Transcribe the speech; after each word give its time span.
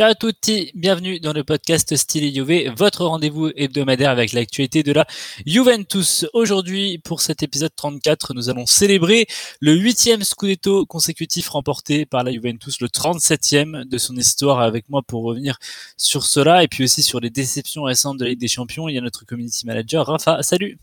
Ciao 0.00 0.12
à 0.12 0.14
tutti, 0.14 0.72
bienvenue 0.74 1.20
dans 1.20 1.34
le 1.34 1.44
podcast 1.44 1.94
Style 1.94 2.34
Juve, 2.34 2.72
votre 2.74 3.04
rendez-vous 3.04 3.50
hebdomadaire 3.54 4.08
avec 4.08 4.32
l'actualité 4.32 4.82
de 4.82 4.92
la 4.92 5.04
Juventus. 5.44 6.24
Aujourd'hui, 6.32 6.96
pour 6.96 7.20
cet 7.20 7.42
épisode 7.42 7.76
34, 7.76 8.32
nous 8.32 8.48
allons 8.48 8.64
célébrer 8.64 9.26
le 9.60 9.74
huitième 9.74 10.22
Scudetto 10.22 10.86
consécutif 10.86 11.50
remporté 11.50 12.06
par 12.06 12.24
la 12.24 12.32
Juventus, 12.32 12.80
le 12.80 12.88
37e 12.88 13.84
de 13.84 13.98
son 13.98 14.16
histoire 14.16 14.60
avec 14.60 14.88
moi 14.88 15.02
pour 15.06 15.22
revenir 15.22 15.58
sur 15.98 16.24
cela 16.24 16.64
et 16.64 16.68
puis 16.68 16.84
aussi 16.84 17.02
sur 17.02 17.20
les 17.20 17.28
déceptions 17.28 17.82
récentes 17.82 18.16
de 18.16 18.24
la 18.24 18.30
Ligue 18.30 18.40
des 18.40 18.48
Champions. 18.48 18.88
Il 18.88 18.94
y 18.94 18.98
a 18.98 19.02
notre 19.02 19.26
community 19.26 19.66
manager, 19.66 20.06
Rafa. 20.06 20.42
Salut 20.42 20.78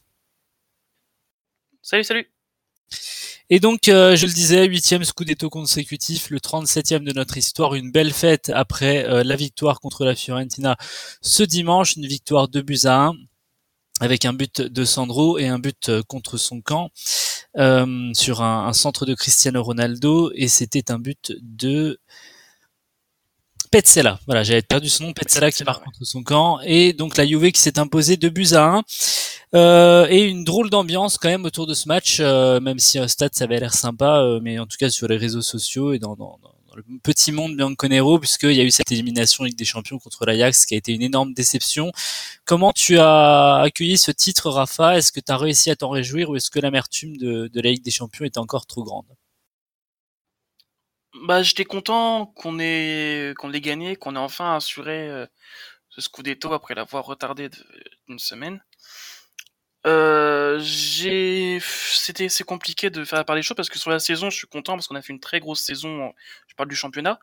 Salut, 1.82 2.04
salut 2.04 2.37
et 3.50 3.62
donc, 3.62 3.88
euh, 3.88 4.18
je 4.18 4.26
le 4.26 4.34
disais, 4.34 4.66
huitième 4.66 5.06
Scudetto 5.06 5.50
consécutif, 5.50 6.30
le 6.30 6.40
37e 6.40 7.04
de 7.04 7.14
notre 7.14 7.38
histoire, 7.38 7.76
une 7.76 7.92
belle 7.92 8.12
fête 8.12 8.52
après 8.54 9.06
euh, 9.06 9.24
la 9.24 9.38
victoire 9.38 9.80
contre 9.80 10.04
la 10.04 10.16
Fiorentina 10.16 10.76
ce 11.22 11.44
dimanche, 11.44 11.96
une 11.96 12.08
victoire 12.08 12.50
de 12.50 12.60
buts 12.62 12.86
à 12.86 13.06
1 13.08 13.14
avec 14.02 14.26
un 14.26 14.34
but 14.34 14.62
de 14.62 14.86
Sandro 14.86 15.40
et 15.40 15.48
un 15.48 15.60
but 15.60 15.90
euh, 15.90 16.04
contre 16.04 16.38
son 16.38 16.62
camp 16.62 16.92
sur 18.14 18.42
un, 18.44 18.74
centre 18.74 19.06
de 19.08 19.16
Cristiano 19.16 19.64
Ronaldo. 19.64 20.32
Et 20.36 20.48
c'était 20.48 20.92
un 20.92 21.00
but 21.00 21.34
de 21.42 22.00
Petzela. 23.72 24.20
Voilà, 24.26 24.44
j'avais 24.44 24.62
perdu 24.62 24.90
son 24.90 25.06
nom, 25.06 25.14
Petzela. 25.14 25.52
Qui 25.52 25.64
marque 25.64 25.84
contre 25.84 26.04
son 26.04 26.24
camp. 26.24 26.60
Et 26.64 26.94
donc 26.94 27.18
la 27.18 27.26
Juve 27.26 27.52
qui 27.52 27.62
s'est 27.62 27.80
imposée 27.80 28.18
de 28.18 28.30
buts 28.30 28.54
à 28.54 28.64
1 28.64 28.84
euh, 29.56 30.08
et 30.10 30.24
une 30.24 30.44
drôle 30.44 30.70
d'ambiance 30.70 31.18
quand 31.18 31.30
même 31.30 31.46
autour 31.46 31.68
de 31.68 31.74
ce 31.74 31.88
match, 31.88 32.18
euh, 32.20 32.60
même 32.60 32.80
si 32.80 33.00
un 33.00 33.08
stade 33.08 33.34
ça 33.34 33.46
avait 33.46 33.60
l'air 33.60 33.74
sympa, 33.74 34.20
euh, 34.20 34.40
mais 34.42 34.60
en 34.60 34.66
tout 34.66 34.78
cas 34.78 34.90
sur 34.90 35.08
les 35.08 35.18
réseaux 35.18 35.42
sociaux 35.42 35.94
et 35.94 36.00
dans, 36.00 36.16
dans, 36.16 36.38
dans 36.44 36.76
le 36.76 36.84
petit 37.02 37.32
monde 37.32 37.56
Bianconero, 37.56 38.20
puisqu'il 38.20 38.54
y 38.54 38.60
a 38.60 38.64
eu 38.64 38.72
cette 38.72 38.92
élimination 38.92 39.46
Ligue 39.46 39.58
des 39.58 39.66
Champions 39.66 40.00
contre 40.00 40.26
l'Ajax 40.26 40.66
qui 40.66 40.76
a 40.76 40.78
été 40.78 40.94
une 40.94 41.02
énorme 41.02 41.34
déception. 41.34 41.92
Comment 42.46 42.72
tu 42.74 43.00
as 43.00 43.56
accueilli 43.56 43.98
ce 43.98 44.12
titre, 44.12 44.50
Rafa? 44.50 44.98
Est-ce 44.98 45.12
que 45.12 45.20
tu 45.20 45.32
as 45.32 45.38
réussi 45.38 45.72
à 45.72 45.76
t'en 45.76 45.90
réjouir 45.90 46.30
ou 46.30 46.36
est-ce 46.36 46.52
que 46.52 46.60
l'amertume 46.60 47.18
de, 47.18 47.50
de 47.52 47.62
la 47.62 47.72
Ligue 47.72 47.84
des 47.84 47.92
Champions 47.92 48.26
était 48.26 48.38
encore 48.38 48.66
trop 48.66 48.84
grande? 48.84 49.06
Bah, 51.26 51.44
j'étais 51.44 51.66
content 51.66 52.28
qu'on 52.36 52.60
ait 52.60 53.34
qu'on 53.38 53.50
l'ait 53.50 53.62
gagné, 53.62 53.96
qu'on 53.96 54.16
ait 54.16 54.20
enfin 54.20 54.56
assuré 54.56 55.28
ce 55.90 56.02
Scudetto 56.02 56.54
après 56.54 56.76
l'avoir 56.76 57.06
retardé 57.06 57.50
d'une 58.08 58.20
semaine. 58.20 58.62
Euh, 59.86 60.60
j'ai, 60.60 61.60
c'était, 61.62 62.28
c'est 62.28 62.44
compliqué 62.44 62.90
de 62.90 63.06
faire 63.06 63.24
parler 63.24 63.40
des 63.40 63.44
choses 63.44 63.56
parce 63.56 63.70
que 63.70 63.80
sur 63.80 63.90
la 63.90 64.00
saison, 64.00 64.30
je 64.30 64.36
suis 64.36 64.48
content 64.48 64.74
parce 64.74 64.88
qu'on 64.88 64.96
a 64.96 65.02
fait 65.02 65.14
une 65.14 65.20
très 65.20 65.40
grosse 65.40 65.62
saison. 65.62 66.14
Je 66.48 66.56
parle 66.56 66.70
du 66.70 66.76
championnat. 66.76 67.20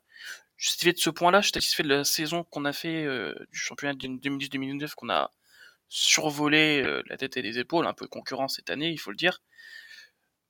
Je 0.56 0.68
suis 0.68 0.72
satisfait 0.72 0.92
de 0.92 0.98
ce 0.98 1.10
point-là. 1.10 1.40
Je 1.40 1.46
suis 1.46 1.52
satisfait 1.52 1.82
de 1.82 1.88
la 1.88 2.04
saison 2.04 2.44
qu'on 2.44 2.64
a 2.64 2.72
fait 2.72 3.04
euh, 3.04 3.34
du 3.52 3.58
championnat 3.58 3.94
2010-2009 3.94 4.94
qu'on 4.94 5.10
a 5.10 5.30
survolé 5.88 6.82
euh, 6.82 7.02
la 7.08 7.18
tête 7.18 7.36
et 7.36 7.42
les 7.42 7.58
épaules, 7.58 7.86
un 7.86 7.92
peu 7.92 8.06
concurrence 8.08 8.56
cette 8.56 8.70
année, 8.70 8.90
il 8.90 8.98
faut 8.98 9.10
le 9.10 9.16
dire. 9.16 9.42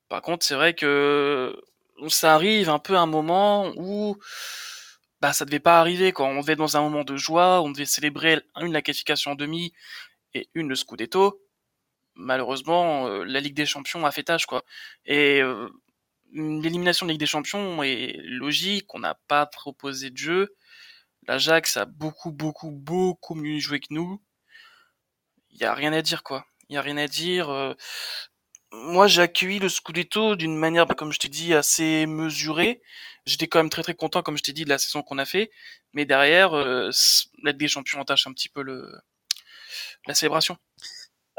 Par 0.09 0.23
contre, 0.23 0.47
c'est 0.47 0.55
vrai 0.55 0.75
que 0.75 1.61
ça 2.09 2.35
arrive 2.35 2.69
un 2.69 2.79
peu 2.79 2.97
un 2.97 3.07
moment 3.07 3.73
où 3.77 4.17
bah 5.21 5.33
ça 5.33 5.45
devait 5.45 5.61
pas 5.61 5.81
arriver 5.81 6.13
quand 6.13 6.29
on 6.29 6.41
devait 6.41 6.53
être 6.53 6.59
dans 6.59 6.77
un 6.77 6.83
moment 6.83 7.05
de 7.05 7.17
joie, 7.17 7.63
on 7.63 7.71
devait 7.71 7.87
célébrer 7.87 8.43
une 8.61 8.73
la 8.73 8.83
qualification 8.83 9.33
en 9.33 9.35
demi 9.37 9.73
et 10.35 10.49
une 10.55 10.69
le 10.69 10.75
scudetto 10.75 11.45
malheureusement, 12.15 13.07
euh, 13.09 13.25
la 13.25 13.41
Ligue 13.41 13.55
des 13.55 13.67
Champions 13.67 14.05
a 14.07 14.13
fait 14.13 14.25
tâche, 14.25 14.47
quoi. 14.47 14.65
Et 15.05 15.41
euh, 15.43 15.69
l'élimination 16.33 17.07
de 17.07 17.13
Ligue 17.13 17.21
des 17.21 17.27
Champions 17.27 17.83
est 17.83 18.17
logique, 18.23 18.93
on 18.95 19.01
n'a 19.01 19.15
pas 19.29 19.47
proposé 19.47 20.11
de 20.11 20.17
jeu. 20.17 20.55
L'Ajax 21.27 21.77
a 21.77 21.87
beaucoup, 21.87 22.33
beaucoup, 22.33 22.71
beaucoup 22.71 23.35
mieux 23.35 23.59
joué 23.59 23.81
que 23.81 23.87
nous. 23.91 24.23
Il 25.51 25.59
y 25.61 25.65
a 25.65 25.75
rien 25.75 25.93
à 25.93 26.03
dire, 26.03 26.23
quoi. 26.23 26.47
Il 26.69 26.75
y 26.75 26.79
a 26.79 26.83
rien 26.83 26.97
à 26.97 27.07
dire. 27.07 27.51
Euh. 27.51 27.75
Moi, 28.83 29.07
j'ai 29.07 29.23
accueilli 29.23 29.59
le 29.59 29.69
Scudetto 29.69 30.37
d'une 30.37 30.57
manière, 30.57 30.87
comme 30.87 31.13
je 31.13 31.19
t'ai 31.19 31.29
dit, 31.29 31.55
assez 31.55 32.07
mesurée. 32.07 32.83
J'étais 33.27 33.47
quand 33.47 33.59
même 33.59 33.71
très 33.71 33.83
très 33.83 33.95
content, 33.95 34.23
comme 34.23 34.37
je 34.37 34.43
t'ai 34.43 34.53
dit, 34.53 34.65
de 34.65 34.69
la 34.69 34.79
saison 34.79 35.03
qu'on 35.03 35.19
a 35.19 35.25
fait. 35.25 35.51
Mais 35.95 36.05
derrière, 36.05 36.53
Ligue 37.43 37.57
des 37.57 37.69
Champions 37.69 38.01
entache 38.01 38.27
un 38.27 38.33
petit 38.33 38.49
peu 38.49 38.63
le 38.63 38.93
la 40.07 40.15
célébration. 40.15 40.59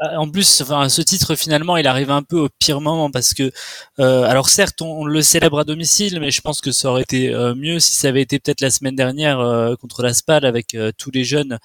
Euh, 0.02 0.16
en 0.16 0.28
plus, 0.28 0.60
enfin, 0.60 0.88
ce 0.90 1.00
titre 1.00 1.36
finalement, 1.36 1.76
il 1.78 1.86
arrive 1.86 2.10
un 2.10 2.22
peu 2.22 2.38
au 2.38 2.48
pire 2.58 2.80
moment 2.82 3.10
parce 3.10 3.32
que, 3.32 3.50
euh, 3.98 4.24
alors 4.24 4.50
certes, 4.50 4.82
on, 4.82 5.06
le 5.06 5.22
célèbre 5.22 5.58
à 5.58 5.64
domicile, 5.64 6.20
mais 6.20 6.30
je 6.30 6.42
pense 6.42 6.60
que 6.60 6.70
ça 6.70 6.90
aurait 6.90 7.02
été 7.02 7.32
euh, 7.32 7.54
mieux 7.54 7.80
si 7.80 7.92
ça 7.94 8.08
avait 8.08 8.20
été 8.20 8.38
peut-être 8.38 8.60
la 8.60 8.70
semaine 8.70 8.94
dernière 8.94 9.38
contre 9.80 10.02
la 10.02 10.12
SPAL 10.12 10.44
avec 10.44 10.76
tous 10.98 11.10
les 11.10 11.24
jeunes 11.24 11.58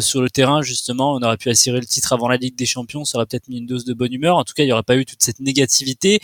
sur 0.00 0.22
le 0.22 0.30
terrain. 0.30 0.62
Justement, 0.62 1.14
on 1.14 1.22
aurait 1.22 1.36
pu 1.36 1.50
assurer 1.50 1.80
le 1.80 1.86
titre 1.86 2.12
avant 2.12 2.28
la 2.28 2.36
Ligue 2.36 2.56
des 2.56 2.66
Champions, 2.66 3.04
ça 3.04 3.18
aurait 3.18 3.26
peut-être 3.26 3.48
mis 3.48 3.58
une 3.58 3.66
dose 3.66 3.84
de 3.84 3.94
bonne 3.94 4.12
humeur. 4.12 4.36
En 4.36 4.44
tout 4.44 4.54
cas, 4.54 4.62
il 4.62 4.66
n'y 4.66 4.72
aurait 4.72 4.82
pas 4.82 4.96
eu 4.96 5.04
toute 5.04 5.22
cette 5.22 5.40
négativité. 5.40 6.20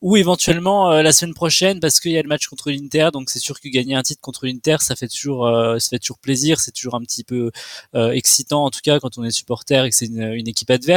Ou 0.00 0.16
éventuellement 0.16 0.90
la 0.90 1.12
semaine 1.12 1.34
prochaine 1.34 1.80
parce 1.80 1.98
qu'il 1.98 2.12
y 2.12 2.18
a 2.18 2.22
le 2.22 2.28
match 2.28 2.46
contre 2.46 2.70
l'Inter, 2.70 3.08
donc 3.12 3.30
c'est 3.30 3.40
sûr 3.40 3.60
que 3.60 3.68
gagner 3.68 3.96
un 3.96 4.02
titre 4.02 4.20
contre 4.20 4.46
l'Inter, 4.46 4.76
ça 4.80 4.94
fait 4.94 5.08
toujours, 5.08 5.48
ça 5.78 5.88
fait 5.88 5.98
toujours 5.98 6.18
plaisir, 6.18 6.60
c'est 6.60 6.70
toujours 6.70 6.94
un 6.94 7.00
petit 7.00 7.24
peu 7.24 7.50
excitant 7.94 8.64
en 8.64 8.70
tout 8.70 8.80
cas 8.82 9.00
quand 9.00 9.18
on 9.18 9.24
est 9.24 9.30
supporter 9.30 9.84
et 9.84 9.90
que 9.90 9.96
c'est 9.96 10.06
une, 10.06 10.22
une 10.34 10.46
équipe 10.48 10.70
adverse 10.70 10.87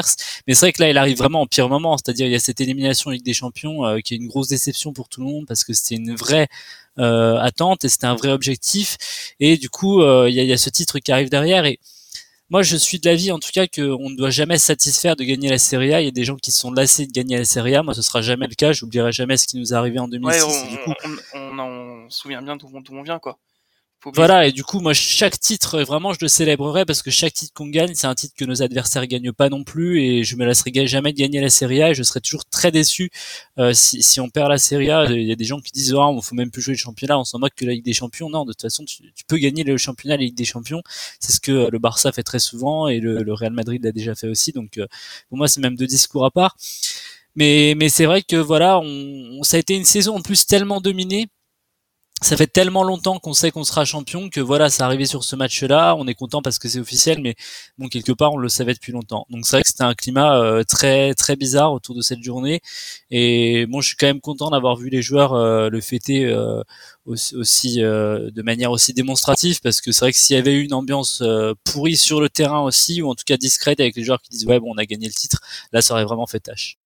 mais 0.48 0.54
c'est 0.54 0.66
vrai 0.66 0.74
que 0.74 0.82
là, 0.82 0.90
il 0.90 0.98
arrive 0.98 1.18
vraiment 1.18 1.42
en 1.42 1.48
pire 1.48 1.70
moment. 1.70 1.98
C'est-à-dire, 1.98 2.26
il 2.28 2.32
y 2.32 2.36
a 2.36 2.40
cette 2.40 2.62
élimination 2.62 3.10
Ligue 3.10 3.24
des 3.24 3.34
Champions 3.34 3.86
euh, 3.86 4.00
qui 4.00 4.14
est 4.14 4.18
une 4.18 4.28
grosse 4.28 4.48
déception 4.48 4.94
pour 4.94 5.10
tout 5.10 5.22
le 5.22 5.28
monde 5.28 5.46
parce 5.48 5.64
que 5.64 5.74
c'était 5.74 5.96
une 5.96 6.16
vraie 6.16 6.48
euh, 7.00 7.38
attente 7.38 7.86
et 7.86 7.90
c'était 7.90 8.08
un 8.08 8.16
vrai 8.16 8.30
objectif. 8.32 8.98
Et 9.40 9.58
du 9.58 9.70
coup, 9.70 10.02
euh, 10.02 10.30
il 10.30 10.36
y, 10.36 10.54
a, 10.54 10.58
ce 10.58 10.70
titre 10.70 11.00
qui 11.00 11.12
arrive 11.12 11.30
derrière. 11.30 11.66
Et 11.66 11.80
moi, 12.50 12.64
je 12.64 12.76
suis 12.76 13.00
de 13.00 13.10
l'avis, 13.10 13.32
en 13.32 13.40
tout 13.40 13.52
cas, 13.54 13.68
qu'on 13.68 14.10
ne 14.10 14.16
doit 14.16 14.30
jamais 14.30 14.58
se 14.58 14.66
satisfaire 14.66 15.16
de 15.16 15.24
gagner 15.24 15.50
la 15.50 15.58
Serie 15.58 15.94
A. 15.94 16.02
Il 16.02 16.06
y 16.06 16.10
a 16.10 16.12
des 16.12 16.26
gens 16.26 16.36
qui 16.36 16.52
sont 16.52 16.72
lassés 16.72 17.08
de 17.08 17.12
gagner 17.12 17.38
la 17.38 17.46
Serie 17.46 17.76
A. 17.76 17.84
Moi, 17.84 17.94
ce 17.94 18.02
sera 18.02 18.22
jamais 18.22 18.48
le 18.48 18.56
cas. 18.56 18.74
J'oublierai 18.74 19.12
jamais 19.12 19.38
ce 19.38 19.48
qui 19.48 19.58
nous 19.58 19.74
est 19.74 19.76
arrivé 19.76 20.00
en 20.00 20.08
2006. 20.08 20.44
on, 20.44 20.96
on, 21.34 21.60
on, 21.60 22.10
se 22.10 22.20
souvient 22.20 22.42
bien 22.42 22.58
d'où 22.58 22.70
on 22.92 23.04
vient, 23.04 23.20
quoi. 23.20 23.38
Voilà, 24.06 24.48
et 24.48 24.52
du 24.52 24.64
coup, 24.64 24.80
moi, 24.80 24.94
chaque 24.94 25.40
titre, 25.40 25.82
vraiment, 25.84 26.12
je 26.12 26.18
le 26.22 26.28
célébrerai 26.28 26.86
parce 26.86 27.04
que 27.04 27.12
chaque 27.12 27.34
titre 27.34 27.54
qu'on 27.54 27.68
gagne, 27.68 27.94
c'est 27.94 28.08
un 28.08 28.16
titre 28.16 28.34
que 28.36 28.46
nos 28.46 28.64
adversaires 28.64 29.06
gagnent 29.06 29.32
pas 29.32 29.50
non 29.50 29.64
plus, 29.64 30.02
et 30.02 30.24
je 30.24 30.36
me 30.38 30.46
laisserai 30.46 30.88
jamais 30.88 31.14
de 31.14 31.20
gagner 31.20 31.40
la 31.40 31.52
Serie 31.52 31.84
A, 31.84 31.92
et 31.92 31.94
je 31.94 32.02
serai 32.02 32.20
toujours 32.20 32.44
très 32.46 32.72
déçu 32.72 33.12
euh, 33.60 33.74
si, 33.74 34.02
si, 34.02 34.20
on 34.20 34.30
perd 34.30 34.50
la 34.50 34.58
Serie 34.58 34.90
A. 34.90 35.06
Il 35.06 35.28
y 35.28 35.32
a 35.32 35.36
des 35.36 35.46
gens 35.46 35.60
qui 35.60 35.72
disent, 35.72 35.94
oh, 35.94 36.02
on 36.02 36.22
faut 36.22 36.34
même 36.34 36.50
plus 36.50 36.64
jouer 36.64 36.74
le 36.74 36.80
championnat, 36.80 37.20
on 37.20 37.24
s'en 37.24 37.38
moque 37.38 37.54
que 37.56 37.66
la 37.66 37.74
Ligue 37.74 37.86
des 37.86 37.94
Champions. 37.94 38.30
Non, 38.30 38.44
de 38.44 38.54
toute 38.54 38.62
façon, 38.62 38.86
tu, 38.86 39.04
peux 39.28 39.38
gagner 39.38 39.64
le 39.64 39.78
championnat, 39.78 40.18
la 40.18 40.24
Ligue 40.24 40.36
des 40.36 40.46
Champions. 40.46 40.82
C'est 41.20 41.34
ce 41.34 41.40
que 41.40 41.70
le 41.70 41.80
Barça 41.80 42.12
fait 42.12 42.24
très 42.24 42.40
souvent, 42.40 42.88
et 42.88 43.00
le, 43.00 43.22
le 43.22 43.34
Real 43.34 43.54
Madrid 43.54 43.84
l'a 43.84 43.92
déjà 43.92 44.16
fait 44.16 44.28
aussi. 44.28 44.52
Donc, 44.52 44.80
euh, 44.80 44.88
pour 45.30 45.38
moi, 45.38 45.48
c'est 45.48 45.62
même 45.62 45.76
deux 45.76 45.88
discours 45.88 46.26
à 46.26 46.32
part. 46.32 46.56
Mais, 47.36 47.76
mais 47.78 47.90
c'est 47.90 48.06
vrai 48.06 48.24
que 48.24 48.36
voilà, 48.36 48.80
on, 48.80 49.44
ça 49.44 49.58
a 49.58 49.60
été 49.60 49.76
une 49.76 49.86
saison 49.86 50.18
en 50.18 50.22
plus 50.22 50.46
tellement 50.46 50.82
dominée 50.82 51.28
ça 52.22 52.38
fait 52.38 52.48
tellement 52.48 52.84
longtemps 52.84 53.18
qu'on 53.18 53.34
sait 53.34 53.50
qu'on 53.50 53.64
sera 53.64 53.84
champion 53.84 54.30
que 54.30 54.40
voilà, 54.40 54.70
ça 54.70 54.86
arrivé 54.86 55.06
sur 55.06 55.24
ce 55.24 55.36
match-là. 55.36 55.96
On 55.96 56.06
est 56.08 56.14
content 56.14 56.44
parce 56.44 56.60
que 56.60 56.68
c'est 56.70 56.80
officiel, 56.80 57.20
mais 57.20 57.36
bon, 57.80 57.88
quelque 57.88 58.12
part, 58.12 58.32
on 58.34 58.38
le 58.38 58.48
savait 58.48 58.76
depuis 58.76 58.92
longtemps. 58.92 59.26
Donc 59.32 59.46
c'est 59.46 59.56
vrai 59.56 59.64
que 59.64 59.70
c'était 59.70 59.84
un 59.84 59.96
climat 59.96 60.40
euh, 60.40 60.64
très 60.64 61.16
très 61.16 61.36
bizarre 61.36 61.74
autour 61.74 61.96
de 61.96 62.02
cette 62.02 62.22
journée. 62.22 62.62
Et 63.10 63.66
bon, 63.66 63.82
je 63.82 63.88
suis 63.88 63.98
quand 63.98 64.06
même 64.06 64.22
content 64.22 64.52
d'avoir 64.52 64.76
vu 64.76 64.90
les 64.90 65.02
joueurs 65.02 65.34
euh, 65.34 65.70
le 65.70 65.82
fêter 65.82 66.26
euh, 66.26 66.62
aussi, 67.06 67.80
de 67.80 68.42
manière 68.44 68.70
aussi 68.70 68.94
démonstrative, 68.94 69.60
parce 69.62 69.82
que 69.82 69.92
c'est 69.92 70.06
vrai 70.06 70.12
que 70.12 70.18
s'il 70.20 70.36
y 70.36 70.40
avait 70.40 70.54
eu 70.54 70.64
une 70.64 70.74
ambiance 70.74 71.24
pourrie 71.64 71.98
sur 71.98 72.22
le 72.22 72.30
terrain 72.30 72.62
aussi, 72.62 73.02
ou 73.02 73.10
en 73.10 73.16
tout 73.16 73.24
cas 73.26 73.38
discrète 73.38 73.80
avec 73.80 73.96
les 73.96 74.04
joueurs 74.04 74.22
qui 74.22 74.30
disent 74.30 74.46
ouais 74.46 74.60
bon, 74.60 74.72
on 74.76 74.78
a 74.78 74.86
gagné 74.86 75.08
le 75.08 75.14
titre, 75.14 75.42
là, 75.72 75.82
ça 75.82 75.96
aurait 75.96 76.06
vraiment 76.06 76.28
fait 76.28 76.40
tâche. 76.40 76.78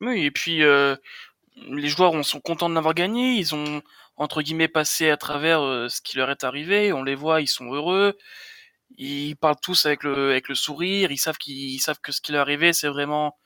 Oui, 0.00 0.24
et 0.24 0.30
puis 0.30 0.60
les 0.60 1.88
joueurs 1.88 2.24
sont 2.24 2.40
contents 2.40 2.70
de 2.70 2.74
l'avoir 2.74 2.94
gagné. 2.94 3.34
Ils 3.34 3.54
ont 3.54 3.82
entre 4.16 4.42
guillemets 4.42 4.68
passé 4.68 5.10
à 5.10 5.16
travers 5.16 5.60
euh, 5.62 5.88
ce 5.88 6.00
qui 6.00 6.16
leur 6.16 6.30
est 6.30 6.44
arrivé. 6.44 6.92
On 6.92 7.02
les 7.02 7.14
voit, 7.14 7.40
ils 7.40 7.48
sont 7.48 7.72
heureux. 7.72 8.16
Ils 8.96 9.36
parlent 9.36 9.60
tous 9.60 9.86
avec 9.86 10.02
le 10.04 10.30
avec 10.32 10.48
le 10.48 10.54
sourire. 10.54 11.10
Ils 11.12 11.18
savent 11.18 11.38
qu'ils 11.38 11.80
savent 11.80 12.00
que 12.00 12.12
ce 12.12 12.20
qui 12.20 12.32
leur 12.32 12.40
est 12.48 12.52
arrivé, 12.54 12.72
c'est 12.72 12.88
vraiment 12.88 13.38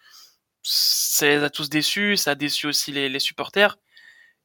ça 0.62 1.26
les 1.26 1.42
a 1.44 1.50
tous 1.50 1.70
déçus. 1.70 2.16
Ça 2.16 2.32
a 2.32 2.34
déçu 2.34 2.66
aussi 2.66 2.92
les, 2.92 3.08
les 3.08 3.20
supporters. 3.20 3.78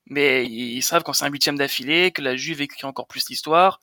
Mais 0.08 0.46
ils 0.46 0.82
savent 0.84 1.04
quand 1.04 1.14
c'est 1.14 1.26
un 1.26 1.30
huitième 1.30 1.58
d'affilée 1.58 2.12
que 2.12 2.22
la 2.22 2.36
Juve 2.36 2.62
écrit 2.62 2.86
encore 2.86 3.08
plus 3.08 3.30
l'histoire 3.30 3.82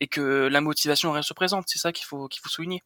et 0.00 0.06
que 0.06 0.48
la 0.48 0.60
motivation 0.60 1.12
reste 1.12 1.34
présente. 1.34 1.64
C'est 1.68 1.78
ça 1.78 1.92
qu'il 1.92 2.06
faut 2.06 2.28
qu'il 2.28 2.40
faut 2.42 2.50
souligner. 2.50 2.82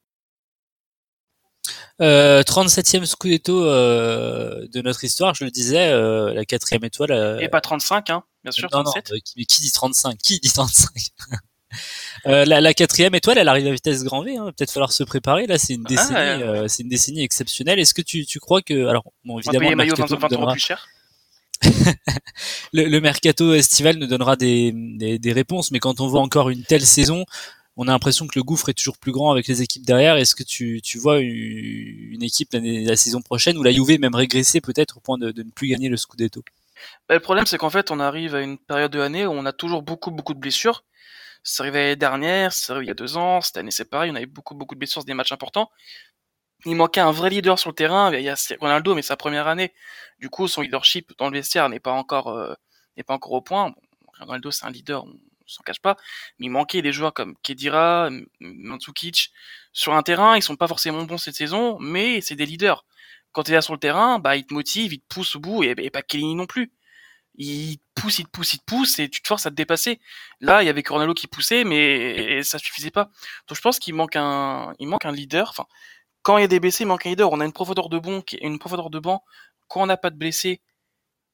Euh, 2.00 2.42
37e 2.42 3.04
Scudetto 3.06 3.64
euh, 3.64 4.66
de 4.68 4.82
notre 4.82 5.02
histoire, 5.04 5.34
je 5.34 5.44
le 5.44 5.50
disais, 5.50 5.88
euh, 5.88 6.32
la 6.34 6.44
quatrième 6.44 6.84
étoile. 6.84 7.12
Euh, 7.12 7.38
Et 7.38 7.48
pas 7.48 7.60
35, 7.60 8.10
hein, 8.10 8.22
bien 8.46 8.52
sûr. 8.52 8.68
Non, 8.72 8.84
37. 8.84 9.10
Non, 9.10 9.18
qui, 9.24 9.46
qui, 9.46 9.60
dit 9.62 9.72
35 9.72 10.18
Qui 10.18 10.38
dit 10.40 10.52
35 10.52 10.88
euh, 12.26 12.44
la, 12.44 12.60
la, 12.60 12.74
quatrième 12.74 13.14
étoile, 13.14 13.38
elle 13.38 13.48
arrive 13.48 13.66
à 13.66 13.72
vitesse 13.72 14.04
grand 14.04 14.22
V. 14.22 14.36
Hein. 14.36 14.52
Peut-être 14.56 14.70
falloir 14.70 14.92
se 14.92 15.02
préparer. 15.04 15.46
Là, 15.46 15.58
c'est 15.58 15.74
une 15.74 15.84
ah, 15.86 15.88
décennie, 15.88 16.68
c'est 16.68 16.82
une 16.84 16.88
décennie 16.88 17.22
exceptionnelle. 17.22 17.78
Est-ce 17.78 17.94
que 17.94 18.02
tu, 18.02 18.24
tu 18.24 18.38
crois 18.38 18.62
que, 18.62 18.86
alors, 18.86 19.04
bon, 19.24 19.38
évidemment, 19.38 19.66
on 19.66 19.76
va 19.76 19.84
payer 19.84 19.92
maillot 19.92 19.94
20, 19.96 20.16
20 20.16 20.32
euros 20.32 20.52
plus 20.52 20.60
cher 20.60 20.88
le, 22.74 22.98
mercato 23.00 23.54
estival 23.54 23.96
nous 23.96 24.06
donnera 24.06 24.36
des, 24.36 24.72
des, 24.72 25.32
réponses, 25.32 25.70
mais 25.70 25.78
quand 25.78 26.00
on 26.00 26.06
voit 26.06 26.20
encore 26.20 26.50
une 26.50 26.62
telle 26.62 26.84
saison, 26.84 27.24
on 27.76 27.88
a 27.88 27.92
l'impression 27.92 28.26
que 28.26 28.38
le 28.38 28.42
gouffre 28.42 28.70
est 28.70 28.74
toujours 28.74 28.96
plus 28.98 29.12
grand 29.12 29.30
avec 29.30 29.46
les 29.46 29.62
équipes 29.62 29.84
derrière. 29.84 30.16
Est-ce 30.16 30.34
que 30.34 30.42
tu, 30.42 30.80
tu 30.82 30.98
vois 30.98 31.18
une, 31.20 32.22
équipe 32.22 32.50
la, 32.52 32.96
saison 32.96 33.20
prochaine 33.20 33.58
où 33.58 33.62
la 33.62 33.72
Juve 33.72 33.98
même 34.00 34.14
régresser 34.14 34.60
peut-être 34.60 34.96
au 34.96 35.00
point 35.00 35.18
de, 35.18 35.32
ne 35.36 35.50
plus 35.50 35.68
gagner 35.68 35.88
le 35.88 35.96
Scudetto? 35.96 36.42
Bah, 37.08 37.14
Le 37.14 37.20
problème, 37.20 37.46
c'est 37.46 37.58
qu'en 37.58 37.70
fait, 37.70 37.90
on 37.90 38.00
arrive 38.00 38.34
à 38.34 38.40
une 38.40 38.58
période 38.58 38.92
de 38.92 38.98
l'année 38.98 39.26
où 39.26 39.32
on 39.32 39.46
a 39.46 39.52
toujours 39.52 39.82
beaucoup, 39.82 40.10
beaucoup 40.10 40.34
de 40.34 40.40
blessures. 40.40 40.84
C'est 41.42 41.62
arrivé 41.62 41.78
l'année 41.80 41.96
dernière, 41.96 42.52
c'est 42.52 42.72
arrivé 42.72 42.86
il 42.86 42.88
y 42.88 42.90
a 42.90 42.94
deux 42.94 43.16
ans, 43.16 43.40
cette 43.40 43.56
année 43.56 43.70
c'est 43.70 43.88
pareil, 43.88 44.10
on 44.10 44.16
avait 44.16 44.26
beaucoup, 44.26 44.54
beaucoup 44.56 44.74
de 44.74 44.80
blessures, 44.80 45.04
des 45.04 45.14
matchs 45.14 45.32
importants. 45.32 45.70
Il 46.64 46.74
manquait 46.76 47.00
un 47.00 47.12
vrai 47.12 47.30
leader 47.30 47.58
sur 47.58 47.70
le 47.70 47.74
terrain. 47.76 48.12
Il 48.12 48.20
y 48.22 48.28
a 48.28 48.34
Ronaldo, 48.60 48.94
mais 48.94 49.02
sa 49.02 49.16
première 49.16 49.46
année. 49.46 49.72
Du 50.18 50.30
coup, 50.30 50.48
son 50.48 50.62
leadership 50.62 51.12
dans 51.18 51.30
le 51.30 51.36
vestiaire 51.38 51.68
n'est 51.68 51.80
pas 51.80 51.92
encore 51.92 52.28
euh, 52.28 52.54
n'est 52.96 53.04
pas 53.04 53.14
encore 53.14 53.32
au 53.32 53.42
point. 53.42 53.74
Ronaldo, 54.18 54.50
c'est 54.50 54.64
un 54.66 54.70
leader, 54.70 55.04
on 55.04 55.18
s'en 55.46 55.62
cache 55.62 55.80
pas. 55.80 55.96
Mais 56.38 56.46
il 56.46 56.50
manquait 56.50 56.82
des 56.82 56.92
joueurs 56.92 57.14
comme 57.14 57.36
Kedira, 57.42 58.10
Mandzukic. 58.40 59.32
Sur 59.72 59.94
un 59.94 60.02
terrain, 60.02 60.36
ils 60.36 60.42
sont 60.42 60.56
pas 60.56 60.68
forcément 60.68 61.04
bons 61.04 61.18
cette 61.18 61.36
saison, 61.36 61.78
mais 61.80 62.20
c'est 62.20 62.36
des 62.36 62.46
leaders. 62.46 62.84
Quand 63.36 63.42
tu 63.42 63.50
es 63.50 63.54
là 63.54 63.60
sur 63.60 63.74
le 63.74 63.78
terrain, 63.78 64.18
bah, 64.18 64.34
ils 64.36 64.46
te 64.46 64.54
motivent, 64.54 64.94
ils 64.94 65.00
te 65.00 65.14
poussent 65.14 65.36
au 65.36 65.40
bout, 65.40 65.62
et, 65.62 65.90
pas 65.90 66.00
Kelly 66.00 66.34
non 66.34 66.46
plus. 66.46 66.72
Il 67.34 67.76
te 67.76 68.00
pousse, 68.00 68.18
il 68.18 68.24
te 68.24 68.30
pousse, 68.30 68.54
il 68.54 68.60
te 68.60 68.64
pousse, 68.64 68.98
et 68.98 69.10
tu 69.10 69.20
te 69.20 69.28
forces 69.28 69.44
à 69.44 69.50
te 69.50 69.54
dépasser. 69.54 70.00
Là, 70.40 70.62
il 70.62 70.66
y 70.66 70.70
avait 70.70 70.82
Ronaldo 70.88 71.12
qui 71.12 71.26
poussait, 71.26 71.64
mais 71.64 72.42
ça 72.42 72.58
suffisait 72.58 72.90
pas. 72.90 73.10
Donc 73.46 73.56
je 73.58 73.60
pense 73.60 73.78
qu'il 73.78 73.94
manque 73.94 74.16
un, 74.16 74.72
il 74.78 74.88
leader. 75.12 75.52
Quand 76.22 76.38
il 76.38 76.40
y 76.40 76.44
a 76.44 76.48
des 76.48 76.60
blessés, 76.60 76.84
il 76.84 76.86
manque 76.86 77.04
un 77.04 77.10
leader. 77.10 77.30
On 77.30 77.40
a 77.40 77.44
une 77.44 77.52
profondeur 77.52 77.90
de 77.90 78.20
qui 78.22 78.36
une 78.38 78.58
profondeur 78.58 78.88
de 78.88 79.00
banc. 79.00 79.22
Quand 79.68 79.82
on 79.82 79.86
n'a 79.86 79.98
pas 79.98 80.08
de 80.08 80.16
blessés, 80.16 80.62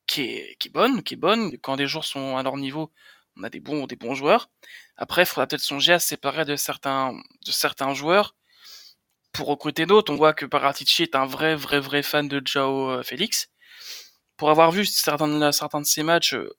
qui 0.09 0.23
est, 0.23 0.57
est 0.65 0.73
bonne, 0.73 1.05
qui 1.05 1.15
est 1.15 1.17
bonne. 1.17 1.57
Quand 1.59 1.77
des 1.77 1.87
joueurs 1.87 2.05
sont 2.05 2.37
à 2.37 2.43
leur 2.43 2.57
niveau, 2.57 2.91
on 3.37 3.45
a 3.45 3.49
des 3.51 3.61
bons, 3.61 3.87
des 3.87 3.97
joueurs. 4.17 4.51
Après, 4.97 5.23
il 5.23 5.27
faudra 5.27 5.47
peut-être 5.47 5.63
songer 5.63 5.93
à 5.93 6.01
se 6.01 6.09
séparer 6.09 6.45
de 6.47 6.57
certains, 6.57 7.13
de 7.47 7.53
certains 7.53 7.95
joueurs 7.95 8.35
pour 9.33 9.49
recruter 9.49 9.87
d'autres. 9.87 10.13
On 10.13 10.17
voit 10.17 10.35
que 10.35 10.47
Paratici 10.47 11.03
est 11.03 11.15
un 11.15 11.27
vrai, 11.27 11.55
vrai, 11.55 11.81
vrai 11.81 12.03
fan 12.03 12.29
de 12.29 12.43
Jao 12.45 12.91
euh, 12.91 13.03
Félix. 13.03 13.49
Pour 14.37 14.51
avoir 14.51 14.71
vu 14.73 14.85
certains, 14.85 15.29
de 15.29 15.85
ses 15.85 16.03
matchs, 16.03 16.35
euh, 16.35 16.51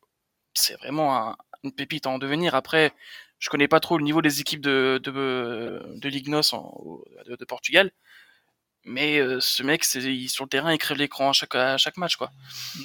c'est 0.53 0.75
vraiment 0.75 1.35
une 1.63 1.73
pépite 1.73 2.07
en 2.07 2.17
devenir. 2.17 2.55
Après, 2.55 2.93
je 3.39 3.49
connais 3.49 3.67
pas 3.67 3.79
trop 3.79 3.97
le 3.97 4.03
niveau 4.03 4.21
des 4.21 4.41
équipes 4.41 4.61
de, 4.61 4.99
de, 5.03 5.83
de 5.97 6.09
Ligue 6.09 6.29
NOS 6.29 6.53
de, 7.25 7.45
Portugal 7.45 7.91
mais 8.85 9.17
euh, 9.17 9.39
ce 9.39 9.63
mec 9.63 9.83
c'est 9.83 10.01
sur 10.27 10.43
le 10.43 10.49
terrain 10.49 10.73
il 10.73 10.77
crève 10.77 10.97
l'écran 10.97 11.29
à 11.29 11.33
chaque 11.33 11.55
à 11.55 11.77
chaque 11.77 11.97
match 11.97 12.15
quoi. 12.15 12.31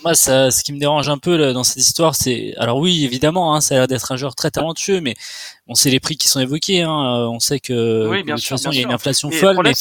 Moi 0.05 0.15
ça 0.15 0.51
ce 0.51 0.63
qui 0.63 0.73
me 0.73 0.79
dérange 0.79 1.09
un 1.09 1.19
peu 1.19 1.53
dans 1.53 1.65
cette 1.65 1.83
histoire 1.83 2.15
c'est 2.15 2.55
alors 2.57 2.79
oui 2.79 3.05
évidemment 3.05 3.55
hein, 3.55 3.61
ça 3.61 3.75
a 3.75 3.79
l'air 3.79 3.89
d'être 3.89 4.13
un 4.13 4.17
joueur 4.17 4.35
très 4.35 4.51
talentueux 4.51 5.01
mais 5.01 5.15
on 5.67 5.75
sait 5.75 5.91
les 5.91 6.01
prix 6.01 6.17
qui 6.17 6.29
sont 6.29 6.41
évoqués 6.41 6.83
hein, 6.83 7.29
on 7.31 7.41
sait 7.41 7.61
que 7.61 8.07
oui, 8.09 8.23
bien 8.23 8.37
de 8.37 8.41
toute 8.41 8.49
façon 8.49 8.71
il 8.71 8.77
y 8.77 8.81
a 8.81 8.83
une 8.83 8.93
inflation 8.93 9.31
folle 9.31 9.59
mais 9.63 9.73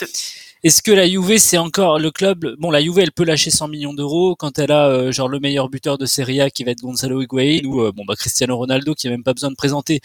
est-ce 0.63 0.81
que 0.81 0.92
la 0.92 1.07
Juve 1.07 1.38
c'est 1.38 1.57
encore 1.57 2.00
le 2.00 2.09
club 2.09 2.56
Bon, 2.57 2.71
la 2.71 2.81
Juve 2.81 3.00
elle 3.00 3.12
peut 3.12 3.24
lâcher 3.24 3.51
100 3.51 3.68
millions 3.68 3.94
d'euros 3.94 4.36
quand 4.36 4.57
elle 4.57 4.71
a 4.71 4.88
euh, 4.88 5.12
genre 5.12 5.30
le 5.30 5.39
meilleur 5.39 5.69
buteur 5.69 5.98
de 5.98 6.06
Serie 6.06 6.42
A 6.42 6.50
qui 6.50 6.63
va 6.63 6.71
être 6.71 6.81
Gonzalo 6.81 7.21
Higuain 7.21 7.62
ou 7.65 7.81
euh, 7.81 7.92
bon 7.92 8.06
bah 8.06 8.15
Cristiano 8.15 8.57
Ronaldo 8.57 8.95
qui 8.95 9.07
a 9.07 9.12
même 9.12 9.24
pas 9.24 9.33
besoin 9.33 9.51
de 9.51 9.56
présenter. 9.56 10.01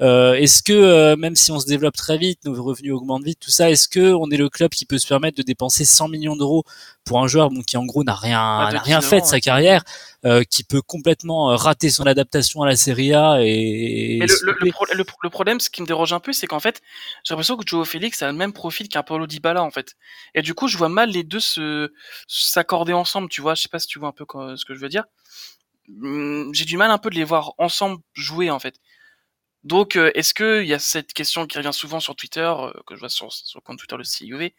Euh, 0.00 0.34
est-ce 0.34 0.62
que 0.62 1.14
même 1.16 1.34
si 1.34 1.50
on 1.50 1.58
se 1.58 1.66
développe 1.66 1.96
très 1.96 2.18
vite, 2.18 2.44
nos 2.44 2.62
revenus 2.62 2.92
augmentent 2.92 3.24
vite, 3.24 3.40
tout 3.40 3.50
ça, 3.50 3.70
est-ce 3.70 3.88
que 3.88 4.14
on 4.14 4.30
est 4.30 4.36
le 4.36 4.48
club 4.48 4.70
qui 4.70 4.86
peut 4.86 4.98
se 4.98 5.08
permettre 5.08 5.36
de 5.36 5.42
dépenser 5.42 5.84
100 5.84 6.08
millions 6.08 6.36
d'euros 6.36 6.64
pour 7.04 7.20
un 7.20 7.26
joueur 7.26 7.50
bon, 7.50 7.62
qui 7.62 7.76
en 7.76 7.84
gros 7.84 8.04
n'a 8.04 8.14
rien 8.14 8.40
ah, 8.40 8.70
n'a 8.72 8.80
rien 8.80 9.00
fait 9.00 9.20
de 9.20 9.26
sa 9.26 9.40
carrière 9.40 9.82
euh, 10.24 10.44
qui 10.44 10.64
peut 10.64 10.80
complètement 10.80 11.50
euh, 11.50 11.56
rater 11.56 11.90
son 11.90 12.06
adaptation 12.06 12.62
à 12.62 12.66
la 12.66 12.74
Serie 12.74 13.12
A 13.12 13.38
et. 13.42 14.16
Mais 14.18 14.26
le, 14.26 14.56
le, 14.60 15.04
le, 15.22 15.30
problème, 15.30 15.60
ce 15.60 15.68
qui 15.68 15.82
me 15.82 15.86
dérange 15.86 16.12
un 16.12 16.20
peu, 16.20 16.32
c'est 16.32 16.46
qu'en 16.46 16.58
fait, 16.58 16.80
j'ai 17.22 17.34
l'impression 17.34 17.56
que 17.56 17.66
Joe 17.66 17.86
Félix 17.86 18.22
a 18.22 18.28
le 18.28 18.36
même 18.36 18.54
profil 18.54 18.88
qu'un 18.88 19.02
Paulo 19.02 19.26
Dybala 19.26 19.62
en 19.62 19.70
fait. 19.70 19.94
Et 20.34 20.40
du 20.40 20.54
coup, 20.54 20.68
je 20.68 20.78
vois 20.78 20.88
mal 20.88 21.10
les 21.10 21.22
deux 21.22 21.40
se 21.40 21.92
s'accorder 22.26 22.94
ensemble. 22.94 23.28
Tu 23.28 23.42
vois, 23.42 23.54
je 23.54 23.62
sais 23.62 23.68
pas 23.68 23.78
si 23.78 23.86
tu 23.86 23.98
vois 23.98 24.08
un 24.08 24.12
peu 24.12 24.24
ce 24.56 24.64
que 24.64 24.74
je 24.74 24.80
veux 24.80 24.88
dire. 24.88 25.04
Hum, 25.88 26.50
j'ai 26.54 26.64
du 26.64 26.76
mal 26.78 26.90
un 26.90 26.98
peu 26.98 27.10
de 27.10 27.14
les 27.14 27.24
voir 27.24 27.52
ensemble 27.58 28.00
jouer 28.14 28.50
en 28.50 28.58
fait. 28.58 28.76
Donc, 29.64 29.96
euh, 29.96 30.10
est-ce 30.14 30.32
que 30.32 30.62
il 30.62 30.68
y 30.68 30.74
a 30.74 30.78
cette 30.78 31.12
question 31.12 31.46
qui 31.46 31.58
revient 31.58 31.72
souvent 31.72 32.00
sur 32.00 32.16
Twitter, 32.16 32.52
que 32.86 32.94
je 32.94 33.00
vois 33.00 33.08
sur, 33.08 33.32
sur 33.32 33.58
le 33.58 33.64
compte 33.64 33.78
Twitter 33.78 33.96
le 33.96 34.04
CIUV, 34.04 34.54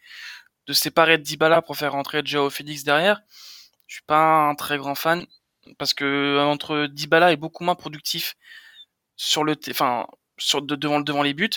de 0.66 0.72
séparer 0.72 1.18
Dybala 1.18 1.62
pour 1.62 1.76
faire 1.76 1.92
rentrer 1.92 2.22
Joe 2.24 2.52
Félix 2.52 2.84
derrière? 2.84 3.20
Je 3.86 3.96
suis 3.96 4.04
pas 4.06 4.48
un 4.48 4.54
très 4.54 4.76
grand 4.78 4.94
fan 4.94 5.26
parce 5.76 5.94
que 5.94 6.38
entre 6.40 6.86
Dybala 6.86 7.32
est 7.32 7.36
beaucoup 7.36 7.64
moins 7.64 7.74
productif 7.74 8.36
sur 9.16 9.44
le, 9.44 9.56
enfin, 9.70 10.06
sur 10.38 10.62
devant 10.62 11.00
devant 11.00 11.22
les 11.22 11.34
buts, 11.34 11.50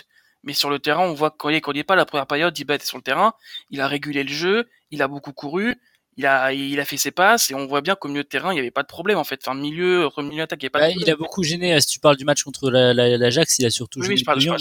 mais 0.44 0.54
sur 0.54 0.70
le 0.70 0.80
terrain, 0.80 1.04
on 1.08 1.14
voit 1.14 1.32
qu'il 1.32 1.62
n'est 1.74 1.84
pas 1.84 1.96
la 1.96 2.06
première 2.06 2.28
période, 2.28 2.54
Dybala 2.54 2.76
était 2.76 2.86
sur 2.86 2.98
le 2.98 3.04
terrain, 3.04 3.34
il 3.70 3.82
a 3.82 3.88
régulé 3.88 4.24
le 4.24 4.34
jeu, 4.34 4.70
il 4.90 5.02
a 5.02 5.08
beaucoup 5.08 5.34
couru, 5.34 5.76
il 6.18 6.26
a, 6.26 6.52
il 6.52 6.80
a 6.80 6.86
fait 6.86 6.98
ses 6.98 7.12
passes 7.12 7.52
et 7.52 7.56
on 7.56 7.66
voit 7.68 7.82
bien 7.82 7.96
qu'au 7.96 8.10
milieu 8.10 8.24
de 8.24 8.28
terrain, 8.28 8.52
il 8.52 8.56
n'y 8.56 8.60
avait 8.60 8.72
pas 8.72 8.82
de 8.82 8.88
problème 8.88 9.18
en 9.18 9.24
fait. 9.24 9.40
Enfin, 9.46 9.58
milieu, 9.58 10.06
entre 10.06 10.22
milieu 10.24 10.44
attaque, 10.44 10.62
il 10.62 10.66
n'y 10.66 10.68
avait 10.68 10.94
pas 10.94 10.94
de 10.94 11.02
Il 11.02 11.10
a 11.10 11.16
beaucoup 11.16 11.44
gêné. 11.44 11.80
Si 11.80 11.88
tu 11.88 12.00
parles 12.00 12.18
du 12.18 12.26
match 12.26 12.44
contre 12.44 12.70
l'Ajax, 12.70 13.60
il 13.60 13.66
a 13.66 13.70
surtout 13.70 14.02
gêné 14.02 14.22
De 14.22 14.40
Jong. 14.40 14.58